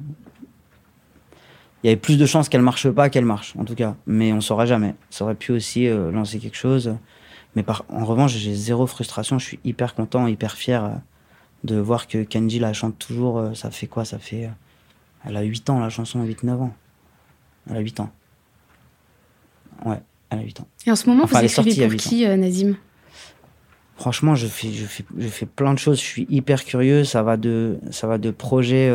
il 1.84 1.88
y 1.88 1.90
avait 1.90 2.00
plus 2.00 2.18
de 2.18 2.26
chances 2.26 2.50
qu'elle 2.50 2.62
marche 2.62 2.90
pas 2.90 3.10
qu'elle 3.10 3.26
marche, 3.26 3.56
en 3.58 3.64
tout 3.64 3.76
cas. 3.76 3.96
Mais 4.06 4.34
on 4.34 4.42
saura 4.42 4.66
jamais. 4.66 4.96
Ça 5.10 5.24
aurait 5.24 5.36
pu 5.36 5.52
aussi 5.52 5.88
euh, 5.88 6.12
lancer 6.12 6.40
quelque 6.40 6.58
chose. 6.58 6.96
Mais 7.56 7.64
par, 7.64 7.86
en 7.90 8.06
revanche, 8.06 8.34
j'ai 8.34 8.54
zéro 8.54 8.86
frustration. 8.86 9.40
Je 9.40 9.46
suis 9.46 9.60
hyper 9.64 9.96
content, 9.96 10.28
hyper 10.28 10.56
fier 10.56 10.84
euh, 10.84 10.90
de 11.64 11.78
voir 11.78 12.08
que 12.08 12.24
Kenji 12.24 12.60
la 12.60 12.74
chante 12.74 13.00
toujours. 13.00 13.40
Euh, 13.40 13.54
ça 13.54 13.72
fait 13.72 13.88
quoi? 13.88 14.04
Ça 14.04 14.20
fait. 14.20 14.50
elle 15.26 15.38
a 15.38 15.42
8 15.42 15.70
ans, 15.70 15.80
la 15.80 15.90
chanson, 15.90 16.24
8-9 16.26 16.50
ans. 16.52 16.74
Elle 17.70 17.78
a 17.78 17.80
8 17.80 18.02
ans. 18.02 18.12
Ouais, 19.86 20.02
elle 20.30 20.40
a 20.40 20.44
8 20.44 20.60
ans. 20.60 20.68
Et 20.86 20.92
en 20.92 20.98
ce 20.98 21.08
moment, 21.10 21.26
vous 21.26 21.38
écrivez 21.38 21.88
pour 21.88 21.96
qui, 21.96 22.28
Nazim? 22.28 22.76
Franchement, 24.00 24.34
je 24.36 24.48
fais, 24.48 25.46
plein 25.46 25.74
de 25.74 25.80
choses. 25.80 26.00
Je 26.00 26.06
suis 26.06 26.28
hyper 26.30 26.64
curieux. 26.64 27.04
Ça 27.04 27.22
va 27.22 27.38
de, 27.38 27.78
ça 27.92 28.08
va 28.08 28.18
de 28.18 28.32
projets 28.32 28.90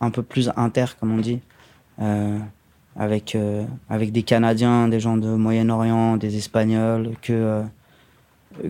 un 0.00 0.10
peu 0.10 0.22
plus 0.22 0.50
inter, 0.56 0.84
comme 1.00 1.12
on 1.12 1.18
dit. 1.18 1.40
Euh, 2.00 2.38
avec, 2.96 3.34
euh, 3.34 3.64
avec 3.88 4.12
des 4.12 4.22
Canadiens, 4.22 4.86
des 4.86 5.00
gens 5.00 5.16
de 5.16 5.28
Moyen-Orient, 5.28 6.16
des 6.16 6.36
Espagnols, 6.36 7.10
que, 7.22 7.32
euh, 7.32 7.62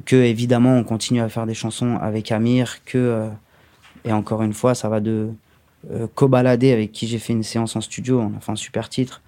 que 0.07 0.17
évidemment 0.17 0.79
on 0.79 0.85
continue 0.85 1.21
à 1.21 1.29
faire 1.29 1.45
des 1.45 1.53
chansons 1.53 1.99
avec 2.01 2.33
Amir, 2.33 2.83
que, 2.87 3.29
et 4.07 4.13
encore 4.13 4.43
une 4.43 4.55
fois, 4.55 4.75
ça 4.75 4.89
va 4.89 5.01
de 5.01 5.29
Cobaladé, 6.15 6.73
avec 6.73 6.93
qui 6.93 7.07
j'ai 7.07 7.19
fait 7.19 7.35
une 7.35 7.43
séance 7.43 7.77
en 7.77 7.83
studio, 7.83 8.19
on 8.19 8.35
a 8.35 8.41
fait 8.41 8.53
un 8.53 8.57
super 8.57 8.89
titre, 8.89 9.21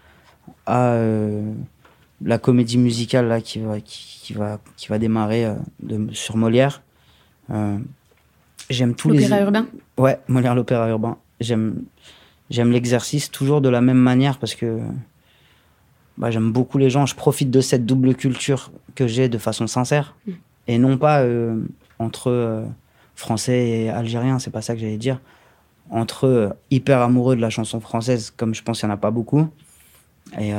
à 0.65 0.99
la 2.25 2.39
comédie 2.39 2.79
musicale 2.79 3.29
là, 3.29 3.41
qui, 3.41 3.61
va, 3.61 3.81
qui, 3.81 4.33
va, 4.33 4.59
qui 4.77 4.89
va 4.89 4.99
démarrer 4.99 5.55
de, 5.83 6.13
sur 6.13 6.37
Molière. 6.37 6.83
J'aime 8.71 8.95
tous 8.95 9.11
les. 9.11 9.21
L'opéra 9.21 9.41
urbain 9.43 9.67
Ouais, 9.99 10.19
Molière, 10.29 10.55
l'opéra 10.55 10.89
urbain. 10.89 11.19
J'aime 11.41 11.85
j'aime 12.51 12.71
l'exercice 12.71 13.31
toujours 13.31 13.61
de 13.61 13.69
la 13.69 13.81
même 13.81 13.99
manière 13.99 14.39
parce 14.39 14.55
que 14.55 14.81
bah, 16.19 16.31
j'aime 16.31 16.53
beaucoup 16.53 16.79
les 16.79 16.91
gens. 16.91 17.07
Je 17.07 17.15
profite 17.15 17.51
de 17.51 17.61
cette 17.61 17.87
double 17.87 18.15
culture 18.15 18.71
que 18.95 19.07
j'ai 19.07 19.29
de 19.29 19.39
façon 19.39 19.67
sincère 19.67 20.15
mm. 20.27 20.33
et 20.69 20.79
non 20.79 20.99
pas 20.99 21.23
euh, 21.23 21.61
entre 21.99 22.31
euh, 22.31 22.65
français 23.15 23.69
et 23.69 23.91
algérien, 23.91 24.39
c'est 24.39 24.51
pas 24.51 24.63
ça 24.63 24.75
que 24.75 24.81
j'allais 24.81 24.97
dire. 24.97 25.21
Entre 25.91 26.27
euh, 26.27 26.49
hyper 26.71 27.01
amoureux 27.01 27.37
de 27.37 27.41
la 27.41 27.51
chanson 27.51 27.81
française, 27.81 28.33
comme 28.37 28.55
je 28.55 28.63
pense 28.63 28.81
qu'il 28.81 28.89
n'y 28.89 28.93
en 28.93 28.97
a 28.97 28.99
pas 28.99 29.11
beaucoup, 29.11 29.49
et, 30.39 30.53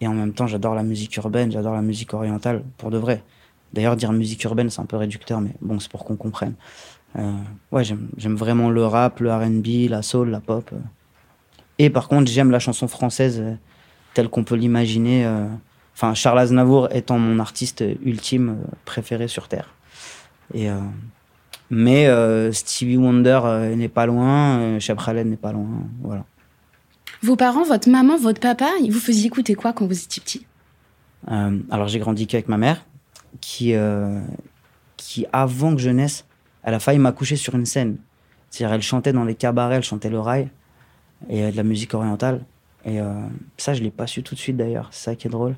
et 0.00 0.06
en 0.06 0.14
même 0.14 0.32
temps, 0.32 0.46
j'adore 0.46 0.74
la 0.74 0.82
musique 0.82 1.16
urbaine, 1.16 1.52
j'adore 1.52 1.74
la 1.74 1.82
musique 1.82 2.14
orientale, 2.14 2.62
pour 2.78 2.90
de 2.90 2.98
vrai. 2.98 3.22
D'ailleurs, 3.72 3.96
dire 3.96 4.12
musique 4.12 4.42
urbaine, 4.44 4.70
c'est 4.70 4.80
un 4.80 4.86
peu 4.86 4.96
réducteur, 4.96 5.40
mais 5.40 5.52
bon, 5.60 5.78
c'est 5.78 5.90
pour 5.90 6.04
qu'on 6.04 6.16
comprenne. 6.16 6.54
ouais, 7.70 7.84
j'aime 7.84 8.36
vraiment 8.36 8.70
le 8.70 8.84
rap, 8.86 9.20
le 9.20 9.32
RB, 9.32 9.90
la 9.90 10.02
soul, 10.02 10.30
la 10.30 10.40
pop. 10.40 10.72
Et 11.80 11.88
par 11.88 12.08
contre, 12.08 12.30
j'aime 12.30 12.50
la 12.50 12.58
chanson 12.58 12.88
française 12.88 13.40
euh, 13.40 13.54
telle 14.12 14.28
qu'on 14.28 14.44
peut 14.44 14.54
l'imaginer. 14.54 15.24
Euh, 15.24 15.46
enfin, 15.94 16.12
Charles 16.12 16.40
Aznavour 16.40 16.94
étant 16.94 17.18
mon 17.18 17.38
artiste 17.38 17.82
ultime 18.04 18.50
euh, 18.50 18.66
préféré 18.84 19.28
sur 19.28 19.48
Terre. 19.48 19.70
Et, 20.52 20.68
mais 21.70 22.08
Stevie 22.52 22.96
Wonder 22.96 23.40
n'est 23.76 23.88
pas 23.88 24.04
loin, 24.04 24.80
Cheb 24.80 24.98
n'est 25.24 25.36
pas 25.36 25.52
loin. 25.52 25.68
Voilà. 26.02 26.24
Vos 27.22 27.36
parents, 27.36 27.64
votre 27.64 27.88
maman, 27.88 28.16
votre 28.16 28.40
papa, 28.40 28.70
ils 28.82 28.90
vous 28.90 29.00
faisaient 29.00 29.26
écouter 29.26 29.54
quoi 29.54 29.72
quand 29.72 29.86
vous 29.86 30.02
étiez 30.02 30.22
petit? 30.22 30.46
Alors 31.26 31.86
j'ai 31.86 31.98
grandi 31.98 32.26
qu'avec 32.26 32.48
ma 32.48 32.56
mère, 32.56 32.84
qui, 33.40 33.74
qui 34.96 35.26
avant 35.32 35.74
que 35.74 35.80
je 35.80 35.90
naisse, 35.90 36.24
elle 36.62 36.74
a 36.74 36.80
failli 36.80 36.98
m'accoucher 36.98 37.36
sur 37.36 37.54
une 37.54 37.66
scène. 37.66 37.98
C'est-à-dire 38.50 38.74
elle 38.74 38.82
chantait 38.82 39.12
dans 39.12 39.24
les 39.24 39.34
cabarets, 39.34 39.76
elle 39.76 39.82
chantait 39.82 40.10
le 40.10 40.18
rail 40.18 40.48
et 41.28 41.50
de 41.50 41.56
la 41.56 41.62
musique 41.62 41.94
orientale. 41.94 42.40
Et 42.84 43.00
euh, 43.00 43.12
ça, 43.56 43.74
je 43.74 43.82
l'ai 43.82 43.90
pas 43.90 44.06
su 44.06 44.22
tout 44.22 44.34
de 44.34 44.40
suite 44.40 44.56
d'ailleurs. 44.56 44.88
C'est 44.90 45.10
ça 45.10 45.14
qui 45.14 45.26
est 45.26 45.30
drôle. 45.30 45.54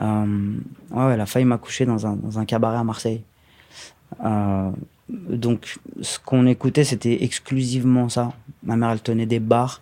Euh, 0.00 0.58
ouais, 0.90 1.14
elle 1.14 1.20
a 1.20 1.26
failli 1.26 1.44
m'accoucher 1.44 1.86
dans 1.86 2.06
un, 2.06 2.16
dans 2.16 2.38
un 2.38 2.44
cabaret 2.44 2.78
à 2.78 2.84
Marseille. 2.84 3.22
Euh, 4.24 4.70
donc, 5.08 5.78
ce 6.00 6.18
qu'on 6.18 6.46
écoutait, 6.46 6.84
c'était 6.84 7.22
exclusivement 7.22 8.08
ça. 8.08 8.32
Ma 8.62 8.76
mère, 8.76 8.90
elle 8.90 9.00
tenait 9.00 9.26
des 9.26 9.40
bars 9.40 9.80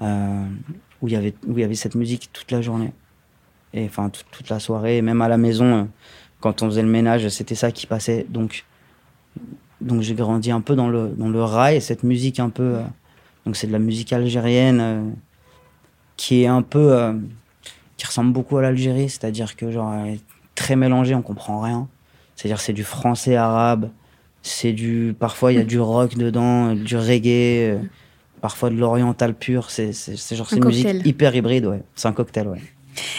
où 0.00 1.08
il 1.08 1.12
y 1.12 1.16
avait 1.16 1.34
où 1.46 1.58
il 1.58 1.60
y 1.60 1.64
avait 1.64 1.74
cette 1.74 1.94
musique 1.94 2.30
toute 2.32 2.50
la 2.50 2.62
journée 2.62 2.92
et 3.72 3.84
enfin 3.86 4.10
toute 4.10 4.48
la 4.48 4.60
soirée, 4.60 5.02
même 5.02 5.22
à 5.22 5.28
la 5.28 5.36
maison 5.36 5.88
quand 6.40 6.62
on 6.62 6.66
faisait 6.66 6.82
le 6.82 6.88
ménage, 6.88 7.28
c'était 7.28 7.54
ça 7.54 7.72
qui 7.72 7.86
passait. 7.86 8.26
Donc, 8.28 8.64
donc 9.80 10.02
j'ai 10.02 10.14
grandi 10.14 10.50
un 10.50 10.60
peu 10.60 10.76
dans 10.76 10.88
le 10.88 11.08
dans 11.08 11.28
le 11.28 11.42
rail, 11.42 11.80
cette 11.80 12.02
musique 12.02 12.38
un 12.38 12.50
peu 12.50 12.80
donc 13.44 13.56
c'est 13.56 13.66
de 13.66 13.72
la 13.72 13.78
musique 13.78 14.12
algérienne 14.12 14.80
euh, 14.80 15.02
qui 16.16 16.42
est 16.42 16.46
un 16.46 16.62
peu 16.62 16.92
euh, 16.92 17.12
qui 17.96 18.06
ressemble 18.06 18.32
beaucoup 18.32 18.56
à 18.56 18.62
l'Algérie, 18.62 19.08
c'est-à-dire 19.08 19.56
que 19.56 19.70
genre 19.70 19.92
elle 19.94 20.14
est 20.14 20.20
très 20.54 20.76
mélangée, 20.76 21.14
on 21.14 21.22
comprend 21.22 21.60
rien. 21.60 21.88
C'est-à-dire 22.36 22.60
c'est 22.60 22.72
du 22.72 22.84
français 22.84 23.36
arabe, 23.36 23.90
c'est 24.42 24.72
du 24.72 25.14
parfois 25.18 25.52
il 25.52 25.58
y 25.58 25.60
a 25.60 25.64
du 25.64 25.78
rock 25.78 26.16
dedans, 26.16 26.74
du 26.74 26.96
reggae, 26.96 27.74
euh, 27.74 27.78
parfois 28.44 28.68
de 28.68 28.74
l'oriental 28.74 29.32
pur. 29.32 29.70
C'est 29.70 29.94
c'est 29.94 30.36
genre 30.36 30.50
c'est 30.50 30.56
une 30.56 30.66
musique 30.66 31.06
hyper 31.06 31.34
hybride, 31.34 31.64
ouais. 31.64 31.82
C'est 31.94 32.08
un 32.08 32.12
cocktail, 32.12 32.46
ouais. 32.48 32.60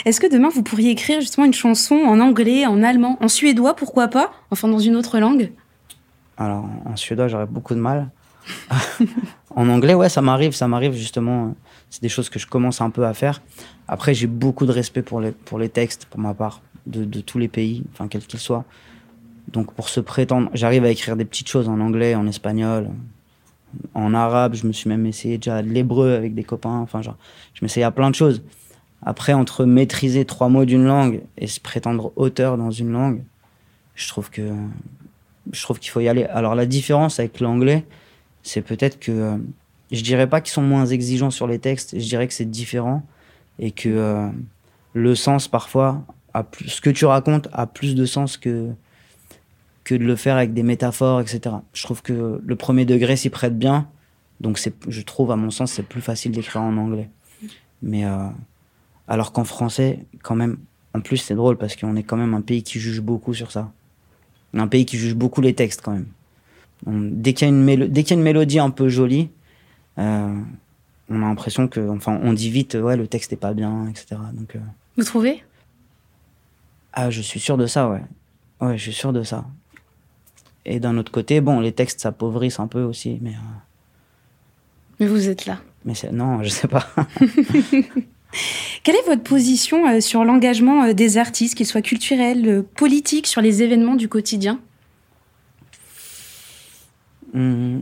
Est-ce 0.05 0.21
que 0.21 0.31
demain 0.31 0.49
vous 0.49 0.61
pourriez 0.61 0.91
écrire 0.91 1.19
justement 1.19 1.47
une 1.47 1.53
chanson 1.65 1.95
en 1.95 2.19
anglais, 2.19 2.67
en 2.67 2.83
allemand, 2.83 3.17
en 3.19 3.27
suédois, 3.27 3.75
pourquoi 3.75 4.07
pas? 4.07 4.31
Enfin 4.51 4.67
dans 4.67 4.77
une 4.77 4.95
autre 4.95 5.17
langue? 5.17 5.51
Alors 6.37 6.65
en 6.85 6.95
suédois 6.95 7.27
j'aurais 7.27 7.47
beaucoup 7.47 7.73
de 7.73 7.79
mal. 7.79 8.11
en 9.55 9.67
anglais, 9.67 9.95
ouais, 9.95 10.09
ça 10.09 10.21
m'arrive, 10.21 10.51
ça 10.51 10.67
m'arrive 10.67 10.93
justement. 10.93 11.55
C'est 11.89 12.03
des 12.03 12.09
choses 12.09 12.29
que 12.29 12.37
je 12.37 12.45
commence 12.45 12.79
un 12.79 12.91
peu 12.91 13.03
à 13.07 13.15
faire. 13.15 13.41
Après, 13.87 14.13
j'ai 14.13 14.27
beaucoup 14.27 14.67
de 14.67 14.71
respect 14.71 15.01
pour 15.01 15.21
les, 15.21 15.31
pour 15.31 15.57
les 15.57 15.69
textes, 15.69 16.05
pour 16.05 16.19
ma 16.19 16.35
part, 16.35 16.61
de, 16.85 17.03
de 17.03 17.21
tous 17.21 17.39
les 17.39 17.47
pays, 17.47 17.83
enfin, 17.93 18.07
quels 18.07 18.27
qu'ils 18.27 18.39
soient. 18.39 18.65
Donc, 19.47 19.73
pour 19.73 19.89
se 19.89 20.01
prétendre, 20.01 20.51
j'arrive 20.53 20.85
à 20.85 20.89
écrire 20.89 21.15
des 21.15 21.25
petites 21.25 21.49
choses 21.49 21.67
en 21.67 21.79
anglais, 21.79 22.13
en 22.13 22.27
espagnol. 22.27 22.91
En 23.93 24.13
arabe, 24.13 24.55
je 24.55 24.67
me 24.67 24.71
suis 24.71 24.89
même 24.89 25.05
essayé 25.05 25.37
déjà 25.37 25.61
de 25.61 25.69
l'hébreu 25.69 26.13
avec 26.13 26.33
des 26.33 26.43
copains. 26.43 26.79
Enfin, 26.79 27.01
genre, 27.01 27.17
je 27.53 27.63
m'essayais 27.63 27.85
à 27.85 27.91
plein 27.91 28.09
de 28.09 28.15
choses. 28.15 28.43
Après, 29.01 29.33
entre 29.33 29.65
maîtriser 29.65 30.25
trois 30.25 30.49
mots 30.49 30.65
d'une 30.65 30.85
langue 30.85 31.21
et 31.37 31.47
se 31.47 31.59
prétendre 31.59 32.11
auteur 32.15 32.57
dans 32.57 32.71
une 32.71 32.91
langue, 32.91 33.23
je 33.95 34.07
trouve 34.07 34.29
que 34.29 34.49
je 35.51 35.61
trouve 35.61 35.79
qu'il 35.79 35.91
faut 35.91 35.99
y 35.99 36.07
aller. 36.07 36.25
Alors 36.25 36.55
la 36.55 36.65
différence 36.65 37.19
avec 37.19 37.39
l'anglais, 37.39 37.85
c'est 38.43 38.61
peut-être 38.61 38.99
que 38.99 39.37
je 39.91 40.01
dirais 40.01 40.27
pas 40.27 40.41
qu'ils 40.41 40.53
sont 40.53 40.61
moins 40.61 40.85
exigeants 40.85 41.31
sur 41.31 41.47
les 41.47 41.59
textes, 41.59 41.99
je 41.99 42.05
dirais 42.05 42.27
que 42.27 42.33
c'est 42.33 42.49
différent 42.49 43.03
et 43.59 43.71
que 43.71 43.89
euh, 43.89 44.27
le 44.93 45.15
sens 45.15 45.47
parfois 45.47 46.03
ce 46.67 46.81
que 46.81 46.89
tu 46.89 47.05
racontes 47.05 47.47
a 47.53 47.65
plus 47.65 47.95
de 47.95 48.05
sens 48.05 48.37
que 48.37 48.69
que 49.85 49.95
de 49.95 50.03
le 50.03 50.17
faire 50.17 50.35
avec 50.35 50.53
des 50.53 50.63
métaphores, 50.63 51.21
etc. 51.21 51.55
Je 51.73 51.83
trouve 51.83 52.01
que 52.01 52.41
le 52.43 52.55
premier 52.57 52.83
degré 52.83 53.15
s'y 53.15 53.29
prête 53.29 53.57
bien, 53.57 53.87
donc 54.41 54.57
c'est, 54.57 54.73
je 54.89 55.01
trouve 55.01 55.31
à 55.31 55.37
mon 55.37 55.51
sens 55.51 55.71
c'est 55.71 55.83
plus 55.87 56.01
facile 56.01 56.33
d'écrire 56.33 56.61
en 56.61 56.75
anglais. 56.75 57.09
Mais 57.81 58.03
euh, 58.03 58.27
alors 59.07 59.31
qu'en 59.31 59.45
français, 59.45 60.05
quand 60.23 60.35
même, 60.35 60.57
en 60.93 60.99
plus 60.99 61.17
c'est 61.17 61.35
drôle 61.35 61.57
parce 61.57 61.77
qu'on 61.77 61.95
est 61.95 62.03
quand 62.03 62.17
même 62.17 62.33
un 62.33 62.41
pays 62.41 62.63
qui 62.63 62.79
juge 62.81 62.99
beaucoup 62.99 63.33
sur 63.33 63.51
ça 63.51 63.71
un 64.59 64.67
pays 64.67 64.85
qui 64.85 64.97
juge 64.97 65.15
beaucoup 65.15 65.41
les 65.41 65.53
textes 65.53 65.81
quand 65.81 65.91
même. 65.91 66.07
dès 66.85 67.33
qu'il 67.33 67.47
y, 67.47 67.51
y 67.51 67.53
a 67.53 68.13
une 68.13 68.21
mélodie 68.21 68.59
un 68.59 68.69
peu 68.69 68.89
jolie, 68.89 69.29
euh, 69.97 70.33
on 71.09 71.21
a 71.21 71.25
l'impression 71.25 71.67
que, 71.67 71.87
enfin, 71.89 72.19
on 72.23 72.33
dit 72.33 72.49
vite, 72.49 72.75
ouais, 72.75 72.97
le 72.97 73.07
texte 73.07 73.33
est 73.33 73.37
pas 73.37 73.53
bien, 73.53 73.87
etc. 73.87 74.17
Donc, 74.33 74.55
euh, 74.55 74.59
Vous 74.97 75.03
trouvez? 75.03 75.43
Ah, 76.93 77.09
je 77.09 77.21
suis 77.21 77.39
sûr 77.39 77.57
de 77.57 77.67
ça, 77.67 77.89
ouais. 77.89 78.01
Ouais, 78.61 78.77
je 78.77 78.83
suis 78.83 78.93
sûr 78.93 79.13
de 79.13 79.23
ça. 79.23 79.45
Et 80.65 80.79
d'un 80.79 80.97
autre 80.97 81.11
côté, 81.11 81.41
bon, 81.41 81.59
les 81.59 81.71
textes 81.71 82.01
s'appauvrissent 82.01 82.59
un 82.59 82.67
peu 82.67 82.81
aussi, 82.81 83.19
mais. 83.21 83.31
Euh, 83.31 83.57
mais 84.99 85.07
vous 85.07 85.29
êtes 85.29 85.45
là. 85.45 85.59
Mais 85.83 85.93
non, 86.11 86.41
je 86.41 86.49
sais 86.49 86.67
pas. 86.67 86.87
Quelle 88.83 88.95
est 88.95 89.05
votre 89.07 89.23
position 89.23 89.87
euh, 89.87 89.99
sur 89.99 90.23
l'engagement 90.25 90.83
euh, 90.83 90.93
des 90.93 91.17
artistes, 91.17 91.55
qu'ils 91.55 91.65
soient 91.65 91.81
culturels, 91.81 92.47
euh, 92.47 92.61
politiques, 92.61 93.27
sur 93.27 93.41
les 93.41 93.63
événements 93.63 93.95
du 93.95 94.09
quotidien? 94.09 94.59
Mmh. 97.33 97.79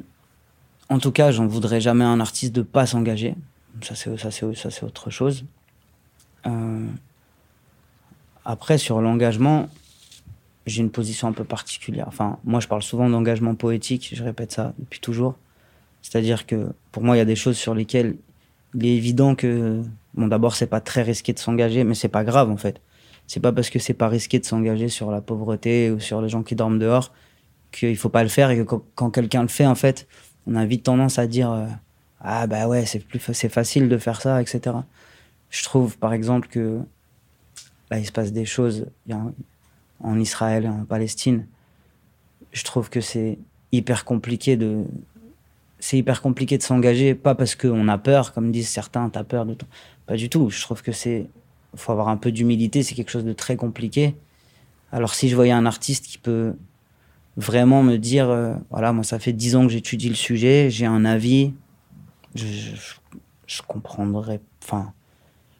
En 0.90 1.00
tout 1.00 1.12
cas, 1.12 1.32
j'en 1.32 1.48
voudrais 1.48 1.82
jamais 1.82 2.04
un 2.04 2.20
artiste 2.20 2.54
de 2.54 2.62
pas 2.62 2.86
s'engager. 2.86 3.36
Ça, 3.82 3.96
c'est 3.96 4.16
ça, 4.18 4.32
c'est 4.32 4.56
ça, 4.56 4.70
c'est 4.70 4.84
autre 4.84 5.10
chose. 5.10 5.46
Après, 8.46 8.78
sur 8.78 9.02
l'engagement, 9.02 9.70
j'ai 10.66 10.82
une 10.82 10.92
position 10.92 11.28
un 11.28 11.34
peu 11.34 11.44
particulière. 11.44 12.06
Enfin, 12.08 12.40
moi, 12.44 12.60
je 12.60 12.68
parle 12.68 12.84
souvent 12.84 13.10
d'engagement 13.10 13.56
poétique. 13.56 14.12
Je 14.14 14.24
répète 14.24 14.52
ça 14.52 14.74
depuis 14.80 15.00
toujours. 15.00 15.36
C'est-à-dire 16.02 16.46
que 16.46 16.70
pour 16.92 17.04
moi, 17.04 17.16
il 17.16 17.20
y 17.20 17.22
a 17.22 17.26
des 17.26 17.36
choses 17.36 17.58
sur 17.58 17.76
lesquelles 17.76 18.16
il 18.76 18.86
est 18.86 18.96
évident 18.96 19.36
que 19.36 19.84
Bon, 20.14 20.28
d'abord, 20.28 20.56
c'est 20.56 20.68
pas 20.68 20.82
très 20.82 21.02
risqué 21.02 21.34
de 21.34 21.40
s'engager, 21.40 21.84
mais 21.84 21.96
c'est 21.96 22.08
pas 22.08 22.24
grave 22.24 22.50
en 22.52 22.58
fait. 22.58 22.82
C'est 23.28 23.40
pas 23.40 23.52
parce 23.52 23.70
que 23.70 23.80
c'est 23.80 23.94
pas 23.94 24.10
risqué 24.10 24.40
de 24.40 24.46
s'engager 24.46 24.90
sur 24.90 25.10
la 25.12 25.22
pauvreté 25.22 25.92
ou 25.92 26.00
sur 26.00 26.22
les 26.22 26.30
gens 26.30 26.44
qui 26.44 26.56
dorment 26.56 26.80
dehors 26.80 27.12
qu'il 27.72 27.98
faut 27.98 28.10
pas 28.10 28.22
le 28.22 28.30
faire 28.30 28.52
et 28.52 28.58
que 28.58 28.76
quand, 28.96 29.10
quelqu'un 29.10 29.42
le 29.42 29.48
fait, 29.48 29.66
en 29.66 29.76
fait, 29.76 30.08
on 30.46 30.56
a 30.56 30.66
vite 30.66 30.84
tendance 30.84 31.18
à 31.18 31.26
dire 31.26 31.52
euh, 31.52 31.66
ah 32.20 32.46
bah 32.48 32.68
ouais, 32.68 32.86
c'est 32.86 33.00
plus 33.00 33.20
c'est 33.34 33.50
facile 33.50 33.90
de 33.90 33.98
faire 33.98 34.22
ça, 34.22 34.42
etc. 34.42 34.76
Je 35.50 35.64
trouve 35.64 35.98
par 35.98 36.14
exemple 36.14 36.48
que 36.48 36.80
là 37.90 37.98
il 38.00 38.06
se 38.06 38.12
passe 38.12 38.32
des 38.32 38.46
choses 38.46 38.88
en 40.00 40.20
Israël, 40.20 40.68
en 40.68 40.86
Palestine. 40.86 41.48
Je 42.52 42.64
trouve 42.64 42.90
que 42.90 43.02
c'est 43.02 43.40
hyper 43.72 44.06
compliqué 44.06 44.58
de 44.58 44.86
c'est 45.84 45.98
hyper 45.98 46.22
compliqué 46.22 46.58
de 46.58 46.64
s'engager, 46.64 47.14
pas 47.14 47.36
parce 47.36 47.56
qu'on 47.56 47.90
a 47.90 47.98
peur, 47.98 48.32
comme 48.32 48.54
disent 48.54 48.70
certains, 48.70 49.10
t'as 49.10 49.26
peur 49.26 49.46
de 49.46 49.54
tout. 49.54 49.66
Pas 50.06 50.16
du 50.16 50.30
tout. 50.30 50.50
Je 50.50 50.62
trouve 50.62 50.82
que 50.82 50.94
c'est. 50.94 51.28
faut 51.76 51.92
avoir 51.92 52.08
un 52.08 52.16
peu 52.16 52.32
d'humilité, 52.32 52.84
c'est 52.84 52.96
quelque 52.96 53.12
chose 53.12 53.26
de 53.26 53.34
très 53.34 53.58
compliqué. 53.58 54.16
Alors, 54.94 55.14
si 55.14 55.28
je 55.28 55.36
voyais 55.36 55.52
un 55.52 55.66
artiste 55.66 56.06
qui 56.06 56.18
peut 56.18 56.54
vraiment 57.36 57.84
me 57.84 57.98
dire 57.98 58.30
euh, 58.30 58.54
voilà, 58.70 58.94
moi, 58.94 59.04
ça 59.04 59.20
fait 59.20 59.34
dix 59.34 59.58
ans 59.58 59.64
que 59.66 59.74
j'étudie 59.74 60.08
le 60.08 60.16
sujet, 60.16 60.70
j'ai 60.70 60.86
un 60.86 61.04
avis, 61.04 61.52
je, 62.34 62.48
comprendrais. 63.68 64.40
Enfin, 64.64 64.94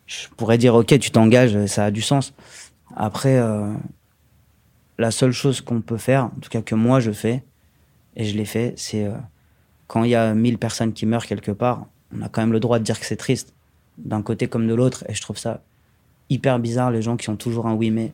je 0.06 0.30
pourrais 0.38 0.58
dire 0.58 0.74
ok, 0.76 0.98
tu 1.00 1.12
t'engages, 1.12 1.66
ça 1.66 1.84
a 1.84 1.92
du 1.92 2.02
sens. 2.02 2.34
Après, 2.96 3.38
euh, 3.38 3.74
la 4.98 5.12
seule 5.12 5.32
chose 5.32 5.62
qu'on 5.62 5.82
peut 5.82 5.98
faire, 5.98 6.26
en 6.26 6.40
tout 6.42 6.50
cas 6.50 6.62
que 6.62 6.76
moi 6.76 7.00
je 7.00 7.12
fais, 7.12 7.44
et 8.16 8.26
je 8.26 8.38
l'ai 8.38 8.46
fait, 8.46 8.74
c'est 8.78 9.06
euh, 9.06 9.14
quand 9.88 10.04
il 10.04 10.12
y 10.12 10.16
a 10.16 10.34
mille 10.34 10.58
personnes 10.58 10.94
qui 10.94 11.06
meurent 11.06 11.26
quelque 11.26 11.52
part, 11.52 11.88
on 12.16 12.22
a 12.22 12.30
quand 12.30 12.42
même 12.42 12.54
le 12.54 12.60
droit 12.60 12.80
de 12.80 12.84
dire 12.84 13.00
que 13.00 13.06
c'est 13.06 13.16
triste 13.16 13.54
d'un 13.98 14.22
côté 14.22 14.48
comme 14.48 14.68
de 14.68 14.74
l'autre. 14.74 15.04
Et 15.10 15.14
je 15.14 15.22
trouve 15.22 15.38
ça 15.38 15.62
hyper 16.30 16.60
bizarre, 16.60 16.92
les 16.92 17.02
gens 17.02 17.18
qui 17.18 17.30
ont 17.30 17.36
toujours 17.36 17.68
un 17.68 17.74
oui 17.74 17.92
mais. 17.92 18.12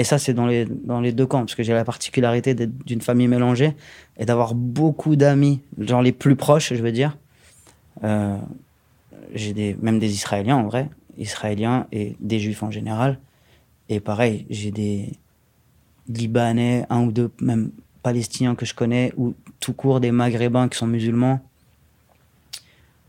Et 0.00 0.04
ça, 0.04 0.16
c'est 0.18 0.32
dans 0.32 0.46
les, 0.46 0.64
dans 0.64 1.00
les 1.00 1.10
deux 1.10 1.26
camps, 1.26 1.40
parce 1.40 1.56
que 1.56 1.64
j'ai 1.64 1.72
la 1.72 1.84
particularité 1.84 2.54
d'être 2.54 2.86
d'une 2.86 3.00
famille 3.00 3.26
mélangée 3.26 3.74
et 4.16 4.24
d'avoir 4.24 4.54
beaucoup 4.54 5.16
d'amis, 5.16 5.60
genre 5.76 6.02
les 6.02 6.12
plus 6.12 6.36
proches, 6.36 6.72
je 6.72 6.80
veux 6.80 6.92
dire. 6.92 7.16
Euh, 8.04 8.36
j'ai 9.34 9.52
des, 9.52 9.76
même 9.82 9.98
des 9.98 10.12
Israéliens 10.12 10.56
en 10.56 10.62
vrai, 10.62 10.88
Israéliens 11.16 11.88
et 11.90 12.14
des 12.20 12.38
Juifs 12.38 12.62
en 12.62 12.70
général. 12.70 13.18
Et 13.88 13.98
pareil, 13.98 14.46
j'ai 14.50 14.70
des 14.70 15.14
Libanais, 16.08 16.86
un 16.90 17.02
ou 17.02 17.12
deux, 17.12 17.30
même 17.40 17.70
Palestiniens 18.02 18.54
que 18.54 18.64
je 18.64 18.74
connais, 18.74 19.12
ou 19.16 19.34
tout 19.60 19.72
court 19.72 20.00
des 20.00 20.10
Maghrébins 20.10 20.68
qui 20.68 20.78
sont 20.78 20.86
musulmans. 20.86 21.40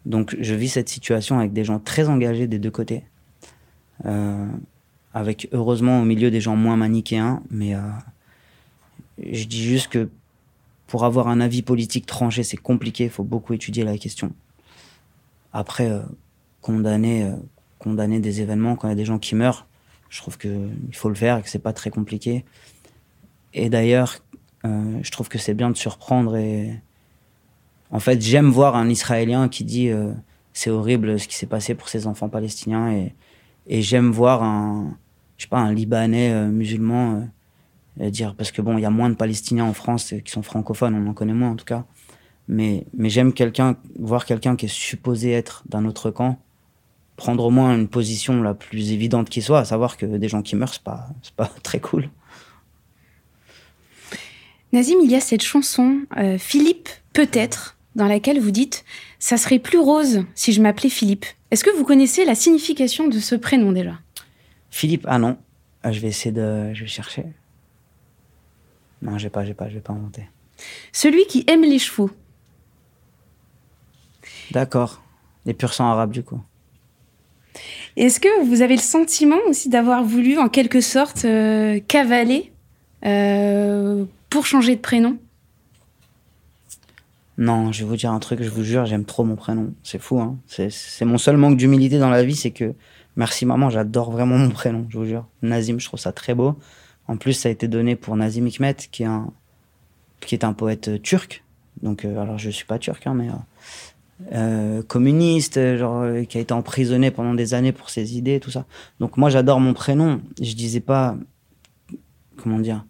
Donc 0.05 0.35
je 0.39 0.55
vis 0.55 0.69
cette 0.69 0.89
situation 0.89 1.39
avec 1.39 1.53
des 1.53 1.63
gens 1.63 1.79
très 1.79 2.07
engagés 2.09 2.47
des 2.47 2.59
deux 2.59 2.71
côtés. 2.71 3.03
Euh, 4.05 4.47
avec 5.13 5.49
heureusement 5.51 6.01
au 6.01 6.05
milieu 6.05 6.31
des 6.31 6.39
gens 6.39 6.55
moins 6.55 6.77
manichéens, 6.77 7.41
mais 7.49 7.75
euh, 7.75 7.81
je 9.31 9.45
dis 9.45 9.63
juste 9.63 9.87
que 9.87 10.09
pour 10.87 11.03
avoir 11.03 11.27
un 11.27 11.41
avis 11.41 11.61
politique 11.61 12.05
tranché, 12.05 12.43
c'est 12.43 12.57
compliqué, 12.57 13.05
il 13.05 13.09
faut 13.09 13.23
beaucoup 13.23 13.53
étudier 13.53 13.83
la 13.83 13.97
question. 13.97 14.33
Après, 15.51 15.89
euh, 15.89 16.01
condamner, 16.61 17.31
condamner 17.79 18.19
des 18.19 18.41
événements 18.41 18.75
quand 18.75 18.87
il 18.87 18.91
y 18.91 18.93
a 18.93 18.95
des 18.95 19.05
gens 19.05 19.19
qui 19.19 19.35
meurent, 19.35 19.65
je 20.09 20.19
trouve 20.19 20.37
qu'il 20.37 20.69
faut 20.93 21.09
le 21.09 21.15
faire 21.15 21.37
et 21.37 21.41
que 21.41 21.49
c'est 21.49 21.59
pas 21.59 21.73
très 21.73 21.89
compliqué. 21.89 22.43
Et 23.53 23.69
d'ailleurs, 23.69 24.19
je 24.63 25.09
trouve 25.11 25.29
que 25.29 25.37
c'est 25.37 25.53
bien 25.53 25.69
de 25.69 25.77
surprendre 25.77 26.35
et, 26.35 26.81
en 27.91 27.99
fait, 27.99 28.21
j'aime 28.21 28.49
voir 28.49 28.75
un 28.75 28.89
Israélien 28.89 29.49
qui 29.49 29.63
dit 29.63 29.89
euh, 29.89 30.13
c'est 30.53 30.69
horrible 30.69 31.19
ce 31.19 31.27
qui 31.27 31.35
s'est 31.35 31.47
passé 31.47 31.75
pour 31.75 31.89
ces 31.89 32.07
enfants 32.07 32.29
palestiniens 32.29 32.91
et, 32.91 33.13
j'aime 33.81 34.09
voir 34.11 34.41
un, 34.41 34.97
je 35.37 35.43
sais 35.43 35.49
pas, 35.49 35.59
un 35.59 35.71
Libanais 35.71 36.31
euh, 36.31 36.47
musulman 36.47 37.27
euh, 37.99 38.09
dire 38.09 38.33
parce 38.35 38.51
que 38.51 38.61
bon, 38.61 38.77
il 38.77 38.81
y 38.81 38.85
a 38.85 38.89
moins 38.89 39.09
de 39.09 39.15
Palestiniens 39.15 39.65
en 39.65 39.73
France 39.73 40.13
qui 40.25 40.31
sont 40.31 40.41
francophones, 40.41 40.95
on 40.95 41.07
en 41.07 41.13
connaît 41.13 41.33
moins 41.33 41.51
en 41.51 41.55
tout 41.55 41.65
cas. 41.65 41.85
Mais, 42.47 42.85
j'aime 42.97 43.31
voir 43.99 44.25
quelqu'un 44.25 44.55
qui 44.55 44.65
est 44.65 44.73
supposé 44.73 45.31
être 45.31 45.63
d'un 45.69 45.85
autre 45.85 46.09
camp, 46.09 46.39
prendre 47.15 47.45
au 47.45 47.51
moins 47.51 47.75
une 47.75 47.87
position 47.87 48.41
la 48.41 48.55
plus 48.55 48.91
évidente 48.91 49.29
qui 49.29 49.43
soit, 49.43 49.59
à 49.59 49.65
savoir 49.65 49.97
que 49.97 50.05
des 50.05 50.27
gens 50.27 50.41
qui 50.41 50.55
meurent, 50.55 50.73
c'est 50.73 50.83
pas, 50.83 51.09
pas 51.35 51.45
très 51.63 51.79
cool. 51.79 52.09
Nazim, 54.71 54.97
il 55.03 55.09
y 55.09 55.15
a 55.15 55.19
cette 55.19 55.41
chanson, 55.41 56.01
Philippe, 56.37 56.89
peut-être, 57.13 57.77
dans 57.95 58.07
laquelle 58.07 58.39
vous 58.39 58.51
dites 58.51 58.85
Ça 59.17 59.37
serait 59.37 59.59
plus 59.59 59.79
rose 59.79 60.23
si 60.35 60.53
je 60.53 60.61
m'appelais 60.61 60.89
Philippe. 60.89 61.25
Est-ce 61.51 61.63
que 61.63 61.75
vous 61.75 61.83
connaissez 61.83 62.25
la 62.25 62.35
signification 62.35 63.07
de 63.07 63.19
ce 63.19 63.35
prénom 63.35 63.71
déjà? 63.71 63.99
Philippe, 64.69 65.05
ah 65.07 65.17
non. 65.17 65.37
Ah, 65.83 65.91
je 65.91 65.99
vais 65.99 66.09
essayer 66.09 66.31
de. 66.31 66.73
Je 66.73 66.81
vais 66.81 66.87
chercher. 66.87 67.25
Non, 69.01 69.17
j'ai 69.17 69.29
pas, 69.29 69.45
j'ai 69.45 69.53
pas, 69.53 69.69
je 69.69 69.75
vais 69.75 69.81
pas 69.81 69.93
inventer. 69.93 70.29
Celui 70.91 71.25
qui 71.25 71.43
aime 71.47 71.61
les 71.63 71.79
chevaux. 71.79 72.11
D'accord. 74.51 75.01
Les 75.45 75.53
pur 75.53 75.73
sang 75.73 75.89
arabes, 75.89 76.11
du 76.11 76.23
coup. 76.23 76.41
Est-ce 77.95 78.19
que 78.19 78.45
vous 78.45 78.61
avez 78.61 78.75
le 78.75 78.81
sentiment 78.81 79.39
aussi 79.47 79.69
d'avoir 79.69 80.03
voulu, 80.03 80.37
en 80.37 80.49
quelque 80.49 80.81
sorte, 80.81 81.25
euh, 81.25 81.79
cavaler 81.87 82.51
euh, 83.05 84.05
pour 84.29 84.45
changer 84.45 84.75
de 84.75 84.81
prénom? 84.81 85.17
Non, 87.37 87.71
je 87.71 87.83
vais 87.83 87.89
vous 87.89 87.95
dire 87.95 88.11
un 88.11 88.19
truc, 88.19 88.43
je 88.43 88.49
vous 88.49 88.63
jure, 88.63 88.85
j'aime 88.85 89.05
trop 89.05 89.23
mon 89.23 89.37
prénom. 89.37 89.73
C'est 89.81 89.99
fou, 89.99 90.19
hein. 90.19 90.37
C'est 90.47 91.05
mon 91.05 91.17
seul 91.17 91.37
manque 91.37 91.55
d'humilité 91.55 91.97
dans 91.97 92.09
la 92.09 92.23
vie, 92.23 92.35
c'est 92.35 92.51
que, 92.51 92.73
merci 93.15 93.45
maman, 93.45 93.69
j'adore 93.69 94.11
vraiment 94.11 94.37
mon 94.37 94.49
prénom, 94.49 94.85
je 94.89 94.97
vous 94.97 95.05
jure. 95.05 95.25
Nazim, 95.41 95.79
je 95.79 95.85
trouve 95.85 95.99
ça 95.99 96.11
très 96.11 96.35
beau. 96.35 96.57
En 97.07 97.15
plus, 97.15 97.33
ça 97.33 97.47
a 97.47 97.51
été 97.51 97.69
donné 97.69 97.95
pour 97.95 98.17
Nazim 98.17 98.45
Hikmet, 98.45 98.75
qui 98.91 99.03
est 99.03 99.07
un, 99.07 99.31
qui 100.19 100.35
est 100.35 100.43
un 100.43 100.51
poète 100.51 100.89
euh, 100.89 100.99
turc. 100.99 101.43
Donc, 101.81 102.03
euh, 102.03 102.19
alors 102.19 102.37
je 102.37 102.49
suis 102.49 102.65
pas 102.65 102.77
turc, 102.77 103.07
hein, 103.07 103.13
mais 103.13 103.29
euh, 104.33 104.83
communiste, 104.83 105.77
genre 105.77 106.05
qui 106.27 106.37
a 106.37 106.41
été 106.41 106.53
emprisonné 106.53 107.09
pendant 107.09 107.33
des 107.33 107.53
années 107.53 107.71
pour 107.71 107.89
ses 107.89 108.17
idées, 108.17 108.41
tout 108.41 108.51
ça. 108.51 108.65
Donc 108.99 109.15
moi, 109.15 109.29
j'adore 109.29 109.61
mon 109.61 109.73
prénom. 109.73 110.21
Je 110.41 110.53
disais 110.55 110.81
pas, 110.81 111.15
comment 112.35 112.59
dire, 112.59 112.83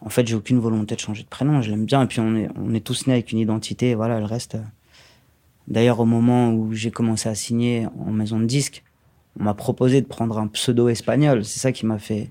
En 0.00 0.08
fait, 0.08 0.26
j'ai 0.26 0.34
aucune 0.34 0.58
volonté 0.58 0.94
de 0.94 1.00
changer 1.00 1.22
de 1.22 1.28
prénom. 1.28 1.62
Je 1.62 1.70
l'aime 1.70 1.84
bien. 1.84 2.02
Et 2.02 2.06
puis, 2.06 2.20
on 2.20 2.74
est, 2.74 2.80
tous 2.80 3.06
nés 3.06 3.14
avec 3.14 3.32
une 3.32 3.38
identité. 3.38 3.94
Voilà, 3.94 4.18
le 4.18 4.26
reste. 4.26 4.56
euh. 4.56 4.62
D'ailleurs, 5.68 5.98
au 6.00 6.04
moment 6.04 6.52
où 6.52 6.72
j'ai 6.74 6.90
commencé 6.90 7.28
à 7.28 7.34
signer 7.34 7.86
en 8.06 8.12
maison 8.12 8.38
de 8.38 8.44
disque, 8.44 8.84
on 9.38 9.44
m'a 9.44 9.54
proposé 9.54 10.00
de 10.00 10.06
prendre 10.06 10.38
un 10.38 10.46
pseudo 10.46 10.88
espagnol. 10.88 11.44
C'est 11.44 11.58
ça 11.58 11.72
qui 11.72 11.86
m'a 11.86 11.98
fait. 11.98 12.30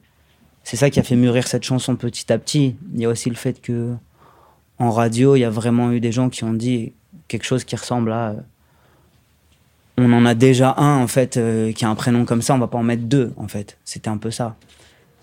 C'est 0.64 0.78
ça 0.78 0.90
qui 0.90 1.00
a 1.00 1.04
fait 1.04 1.16
mûrir 1.16 1.48
cette 1.48 1.64
chanson 1.64 1.96
petit 1.96 2.32
à 2.32 2.38
petit. 2.38 2.76
Il 2.94 3.02
y 3.02 3.06
a 3.06 3.10
aussi 3.10 3.30
le 3.30 3.36
fait 3.36 3.62
que 3.62 3.94
en 4.80 4.90
radio, 4.90 5.36
il 5.36 5.40
y 5.40 5.44
a 5.44 5.50
vraiment 5.50 5.92
eu 5.92 6.00
des 6.00 6.12
gens 6.12 6.30
qui 6.30 6.44
ont 6.44 6.54
dit 6.54 6.94
quelque 7.28 7.44
chose 7.44 7.64
qui 7.64 7.76
ressemble 7.76 8.12
à. 8.12 8.36
On 9.98 10.12
en 10.12 10.26
a 10.26 10.34
déjà 10.34 10.76
un 10.78 10.98
en 10.98 11.08
fait 11.08 11.38
euh, 11.38 11.72
qui 11.72 11.86
a 11.86 11.90
un 11.90 11.96
prénom 11.96 12.26
comme 12.26 12.42
ça. 12.42 12.56
On 12.56 12.58
va 12.58 12.68
pas 12.68 12.78
en 12.78 12.84
mettre 12.84 13.04
deux 13.04 13.34
en 13.38 13.48
fait. 13.48 13.78
C'était 13.86 14.10
un 14.10 14.18
peu 14.18 14.32
ça. 14.32 14.56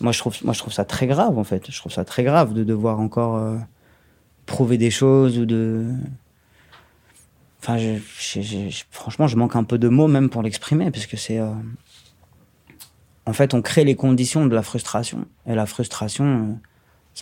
Moi 0.02 0.12
je 0.12 0.18
trouve, 0.18 0.36
moi 0.44 0.52
je 0.52 0.58
trouve 0.58 0.72
ça 0.72 0.84
très 0.84 1.06
grave 1.06 1.38
en 1.38 1.44
fait. 1.44 1.70
Je 1.70 1.78
trouve 1.78 1.92
ça 1.92 2.04
très 2.04 2.24
grave 2.24 2.52
de 2.52 2.64
devoir 2.64 3.00
encore 3.00 3.36
euh, 3.36 3.56
prouver 4.46 4.76
des 4.76 4.90
choses 4.90 5.38
ou 5.38 5.46
de. 5.46 5.86
Enfin, 7.60 7.78
franchement, 8.90 9.28
je 9.28 9.36
manque 9.36 9.54
un 9.54 9.62
peu 9.62 9.78
de 9.78 9.88
mots 9.88 10.08
même 10.08 10.28
pour 10.28 10.42
l'exprimer 10.42 10.90
parce 10.90 11.06
que 11.06 11.16
c'est. 11.16 11.38
euh, 11.38 11.54
En 13.24 13.32
fait, 13.32 13.54
on 13.54 13.62
crée 13.62 13.84
les 13.84 13.94
conditions 13.94 14.46
de 14.46 14.54
la 14.54 14.62
frustration. 14.62 15.26
Et 15.46 15.54
la 15.54 15.66
frustration, 15.66 16.58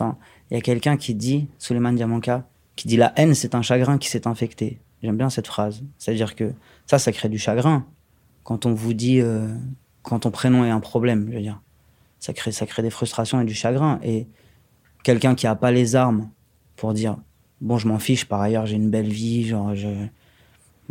euh, 0.00 0.12
il 0.50 0.54
y 0.54 0.56
a 0.56 0.62
quelqu'un 0.62 0.96
qui 0.96 1.14
dit, 1.14 1.48
Suleiman 1.58 1.92
Diamanka, 1.92 2.44
qui 2.74 2.88
dit 2.88 2.96
la 2.96 3.12
haine, 3.16 3.34
c'est 3.34 3.54
un 3.54 3.60
chagrin 3.60 3.98
qui 3.98 4.08
s'est 4.08 4.26
infecté. 4.26 4.80
J'aime 5.02 5.18
bien 5.18 5.28
cette 5.28 5.46
phrase. 5.46 5.82
C'est-à-dire 5.98 6.34
que 6.34 6.54
ça, 6.86 6.98
ça 6.98 7.12
crée 7.12 7.28
du 7.28 7.38
chagrin. 7.38 7.84
Quand 8.42 8.64
on 8.64 8.72
vous 8.72 8.94
dit, 8.94 9.20
quand 10.02 10.20
ton 10.20 10.30
prénom 10.30 10.64
est 10.64 10.70
un 10.70 10.80
problème, 10.80 11.26
je 11.28 11.34
veux 11.36 11.42
dire, 11.42 11.60
ça 12.20 12.32
crée, 12.32 12.52
ça 12.52 12.66
crée 12.66 12.82
des 12.82 12.90
frustrations 12.90 13.40
et 13.40 13.44
du 13.44 13.54
chagrin. 13.54 13.98
Et 14.04 14.28
quelqu'un 15.02 15.34
qui 15.34 15.46
a 15.46 15.56
pas 15.56 15.72
les 15.72 15.96
armes 15.96 16.30
pour 16.76 16.94
dire, 16.94 17.16
bon, 17.60 17.78
je 17.78 17.88
m'en 17.88 17.98
fiche, 17.98 18.26
par 18.26 18.40
ailleurs, 18.40 18.66
j'ai 18.66 18.76
une 18.76 18.90
belle 18.90 19.08
vie, 19.08 19.46
genre, 19.46 19.74
je, 19.74 19.88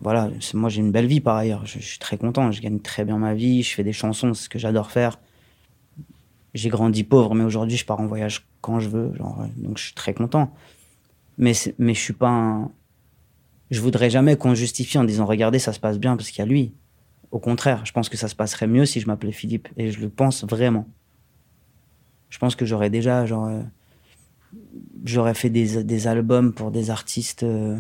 voilà, 0.02 0.30
moi 0.54 0.70
j'ai 0.70 0.80
une 0.80 0.92
belle 0.92 1.08
vie 1.08 1.20
par 1.20 1.36
ailleurs. 1.36 1.66
Je, 1.66 1.80
suis 1.80 2.00
très 2.00 2.18
content, 2.18 2.52
je 2.52 2.62
gagne 2.62 2.80
très 2.80 3.06
bien 3.06 3.18
ma 3.18 3.34
vie, 3.34 3.64
je 3.64 3.74
fais 3.74 3.84
des 3.84 3.94
chansons, 3.94 4.34
c'est 4.34 4.46
ce 4.46 4.50
que 4.50 4.60
j'adore 4.60 4.92
faire. 4.92 5.20
J'ai 6.54 6.70
grandi 6.70 7.04
pauvre, 7.04 7.36
mais 7.36 7.44
aujourd'hui 7.44 7.78
je 7.78 7.86
pars 7.86 8.00
en 8.00 8.08
voyage 8.08 8.48
quand 8.62 8.80
je 8.80 8.90
veux, 8.90 9.14
genre, 9.16 9.46
donc 9.58 9.78
je 9.78 9.86
suis 9.86 9.94
très 9.94 10.14
content. 10.14 10.54
Mais, 11.38 11.54
mais 11.78 11.94
je 11.94 12.00
suis 12.00 12.14
pas. 12.14 12.70
Je 13.72 13.82
voudrais 13.82 14.10
jamais 14.10 14.36
qu'on 14.36 14.56
justifie 14.56 14.98
en 14.98 15.04
disant 15.04 15.26
regardez, 15.26 15.60
ça 15.60 15.74
se 15.74 15.80
passe 15.80 16.00
bien 16.00 16.18
parce 16.18 16.30
qu'il 16.30 16.40
y 16.40 16.42
a 16.42 16.46
lui. 16.46 16.74
Au 17.32 17.40
contraire, 17.40 17.86
je 17.86 17.92
pense 17.92 18.10
que 18.10 18.18
ça 18.18 18.28
se 18.28 18.36
passerait 18.36 18.68
mieux 18.68 18.86
si 18.86 19.00
je 19.00 19.06
m'appelais 19.06 19.32
Philippe, 19.32 19.68
et 19.78 19.92
je 19.92 20.00
le 20.00 20.10
pense 20.10 20.44
vraiment. 20.44 20.88
Je 22.30 22.38
pense 22.38 22.56
que 22.56 22.66
j'aurais 22.66 22.90
déjà, 22.90 23.26
genre, 23.26 23.48
euh, 23.48 23.62
j'aurais 25.06 25.34
fait 25.34 25.50
des, 25.50 25.84
des 25.84 26.08
albums 26.08 26.54
pour 26.54 26.72
des 26.72 26.90
artistes. 26.90 27.44
euh, 27.44 27.78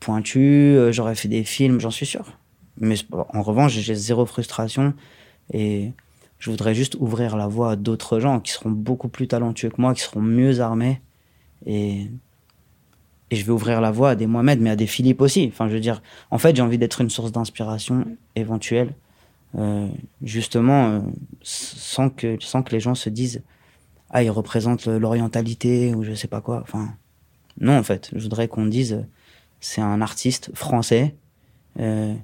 pointu, 0.00 0.40
euh, 0.40 0.92
j'aurais 0.92 1.14
fait 1.14 1.28
des 1.28 1.44
films, 1.44 1.80
j'en 1.80 1.90
suis 1.90 2.06
sûr. 2.06 2.38
Mais 2.78 2.96
en 3.10 3.42
revanche, 3.42 3.72
j'ai 3.72 3.94
zéro 3.94 4.26
frustration 4.26 4.92
et 5.52 5.92
je 6.38 6.50
voudrais 6.50 6.74
juste 6.74 6.96
ouvrir 7.00 7.36
la 7.36 7.46
voie 7.46 7.72
à 7.72 7.76
d'autres 7.76 8.20
gens 8.20 8.40
qui 8.40 8.52
seront 8.52 8.70
beaucoup 8.70 9.08
plus 9.08 9.26
talentueux 9.26 9.70
que 9.70 9.80
moi, 9.80 9.94
qui 9.94 10.02
seront 10.02 10.20
mieux 10.20 10.60
armés 10.60 11.00
et 11.64 12.10
et 13.30 13.36
je 13.36 13.44
vais 13.44 13.50
ouvrir 13.50 13.80
la 13.80 13.90
voie 13.90 14.10
à 14.10 14.14
des 14.14 14.28
Mohamed, 14.28 14.60
mais 14.60 14.70
à 14.70 14.76
des 14.76 14.86
Philippe 14.86 15.20
aussi. 15.20 15.48
Enfin, 15.52 15.66
je 15.68 15.74
veux 15.74 15.80
dire, 15.80 16.00
en 16.30 16.38
fait, 16.38 16.54
j'ai 16.54 16.62
envie 16.62 16.78
d'être 16.78 17.00
une 17.00 17.10
source 17.10 17.32
d'inspiration 17.32 18.04
éventuelle, 18.36 18.94
justement, 20.22 21.02
sans 21.42 22.08
que 22.08 22.36
sans 22.38 22.62
que 22.62 22.70
les 22.70 22.78
gens 22.78 22.94
se 22.94 23.08
disent 23.10 23.42
ah 24.10 24.22
il 24.22 24.30
représente 24.30 24.86
l'orientalité 24.86 25.94
ou 25.94 26.02
je 26.04 26.14
sais 26.14 26.28
pas 26.28 26.40
quoi. 26.40 26.60
Enfin, 26.62 26.94
non, 27.60 27.76
en 27.76 27.82
fait, 27.82 28.10
je 28.14 28.22
voudrais 28.22 28.48
qu'on 28.48 28.66
dise 28.66 29.04
c'est 29.60 29.80
un 29.80 30.00
artiste 30.00 30.50
français 30.54 31.14
euh, 31.80 32.14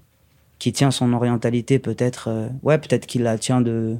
qui 0.59 0.73
tient 0.73 0.91
son 0.91 1.13
orientalité 1.13 1.79
peut-être 1.79 2.29
euh, 2.29 2.49
ouais 2.63 2.79
peut-être 2.79 3.07
qu'il 3.07 3.23
la 3.23 3.39
tient 3.39 3.61
de 3.61 3.97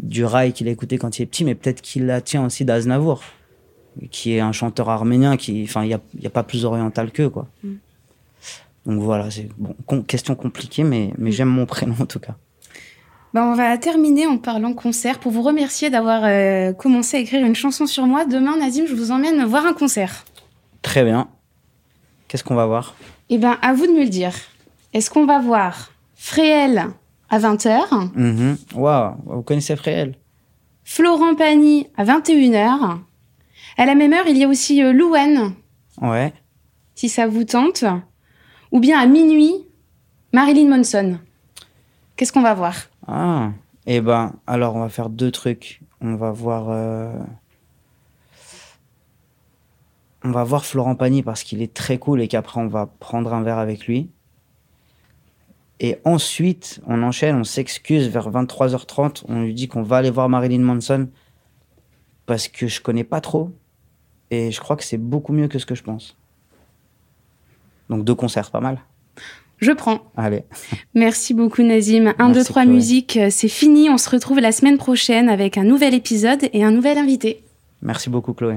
du 0.00 0.24
rail 0.24 0.52
qu'il 0.52 0.68
a 0.68 0.70
écouté 0.70 0.98
quand 0.98 1.18
il 1.18 1.22
est 1.22 1.26
petit 1.26 1.44
mais 1.44 1.54
peut-être 1.54 1.80
qu'il 1.80 2.06
la 2.06 2.20
tient 2.20 2.44
aussi 2.44 2.64
d'Aznavour 2.64 3.22
qui 4.10 4.34
est 4.34 4.40
un 4.40 4.52
chanteur 4.52 4.90
arménien 4.90 5.36
qui 5.36 5.64
enfin 5.64 5.84
il 5.84 5.90
y 5.90 5.94
a, 5.94 6.00
y 6.20 6.26
a 6.26 6.30
pas 6.30 6.42
plus 6.42 6.64
oriental 6.64 7.10
qu'eux 7.12 7.30
quoi. 7.30 7.48
Donc 8.86 9.00
voilà 9.00 9.30
c'est 9.30 9.48
bon 9.56 10.02
question 10.02 10.34
compliquée 10.34 10.84
mais 10.84 11.12
mais 11.16 11.32
j'aime 11.32 11.48
mon 11.48 11.64
prénom 11.64 11.94
en 12.00 12.06
tout 12.06 12.18
cas 12.20 12.36
Ben, 13.34 13.42
on 13.44 13.54
va 13.54 13.76
terminer 13.78 14.26
en 14.26 14.38
parlant 14.38 14.74
concert 14.74 15.18
pour 15.18 15.32
vous 15.32 15.42
remercier 15.42 15.90
d'avoir 15.90 16.22
euh, 16.24 16.72
commencé 16.72 17.16
à 17.16 17.20
écrire 17.20 17.44
une 17.44 17.56
chanson 17.56 17.86
sur 17.86 18.06
moi. 18.06 18.24
Demain, 18.24 18.56
Nazim, 18.58 18.86
je 18.86 18.94
vous 18.94 19.10
emmène 19.10 19.44
voir 19.44 19.66
un 19.66 19.72
concert. 19.72 20.24
très 20.82 21.02
bien 21.04 21.28
qu'est-ce 22.28 22.44
qu'on 22.44 22.54
va 22.56 22.66
voir? 22.66 22.94
Eh 23.30 23.38
ben, 23.38 23.58
à 23.62 23.72
vous 23.74 23.86
de 23.86 23.92
me 23.92 24.00
le 24.02 24.08
dire. 24.08 24.32
Est-ce 24.92 25.08
qu'on 25.10 25.24
va 25.26 25.38
voir 25.40 25.90
Fréhel 26.16 26.86
à 27.30 27.38
20h, 27.38 28.10
Mhm. 28.14 28.56
waouh 28.74 29.14
vous 29.26 29.42
connaissez 29.42 29.76
Fréhel? 29.76 30.14
Florent 30.84 31.34
Pagny 31.34 31.86
à 31.96 32.04
21h 32.04 32.98
À 33.76 33.86
la 33.86 33.94
même 33.94 34.12
heure, 34.12 34.26
il 34.28 34.36
y 34.38 34.44
a 34.44 34.48
aussi 34.48 34.82
euh, 34.82 34.92
Louane, 34.92 35.54
ouais 36.00 36.32
si 36.96 37.08
ça 37.08 37.26
vous 37.26 37.42
tente. 37.44 37.84
Ou 38.70 38.78
bien 38.78 38.98
à 39.00 39.06
minuit, 39.06 39.54
Marilyn 40.32 40.68
Manson. 40.76 41.18
Qu'est-ce 42.16 42.32
qu'on 42.32 42.42
va 42.42 42.54
voir? 42.54 42.74
Ah, 43.06 43.52
eh 43.86 44.00
ben, 44.00 44.34
alors 44.46 44.76
on 44.76 44.80
va 44.80 44.88
faire 44.88 45.10
deux 45.10 45.30
trucs. 45.30 45.80
On 46.00 46.16
va 46.16 46.30
voir, 46.30 46.66
euh, 46.70 47.12
on 50.22 50.30
va 50.30 50.44
voir 50.44 50.64
Florent 50.64 50.94
Pagny 50.96 51.22
parce 51.22 51.42
qu'il 51.42 51.62
est 51.62 51.74
très 51.74 51.98
cool 51.98 52.20
et 52.20 52.28
qu'après 52.28 52.60
on 52.60 52.68
va 52.68 52.86
prendre 52.86 53.32
un 53.32 53.42
verre 53.42 53.58
avec 53.58 53.86
lui. 53.86 54.10
Et 55.80 55.98
ensuite, 56.04 56.80
on 56.86 57.02
enchaîne, 57.02 57.36
on 57.36 57.44
s'excuse 57.44 58.08
vers 58.08 58.30
23h30. 58.30 59.24
On 59.28 59.42
lui 59.42 59.54
dit 59.54 59.68
qu'on 59.68 59.82
va 59.82 59.98
aller 59.98 60.10
voir 60.10 60.28
Marilyn 60.28 60.60
Manson 60.60 61.08
parce 62.26 62.48
que 62.48 62.68
je 62.68 62.80
connais 62.80 63.04
pas 63.04 63.20
trop 63.20 63.50
et 64.30 64.50
je 64.50 64.60
crois 64.60 64.76
que 64.76 64.84
c'est 64.84 64.98
beaucoup 64.98 65.32
mieux 65.32 65.48
que 65.48 65.58
ce 65.58 65.66
que 65.66 65.74
je 65.74 65.82
pense. 65.82 66.16
Donc 67.90 68.04
deux 68.04 68.14
concerts, 68.14 68.50
pas 68.50 68.60
mal. 68.60 68.80
Je 69.64 69.72
prends. 69.72 70.00
Allez, 70.16 70.42
Merci 70.94 71.32
beaucoup 71.34 71.62
Nazim. 71.62 72.12
1, 72.18 72.28
2, 72.28 72.34
Merci, 72.34 72.44
3 72.50 72.62
Chloé. 72.64 72.74
musique, 72.74 73.18
c'est 73.30 73.48
fini. 73.48 73.88
On 73.88 73.96
se 73.98 74.10
retrouve 74.10 74.38
la 74.40 74.52
semaine 74.52 74.76
prochaine 74.78 75.28
avec 75.28 75.56
un 75.56 75.64
nouvel 75.64 75.94
épisode 75.94 76.40
et 76.52 76.62
un 76.64 76.70
nouvel 76.70 76.98
invité. 76.98 77.42
merci 77.82 78.10
beaucoup 78.10 78.34
Chloé. 78.34 78.56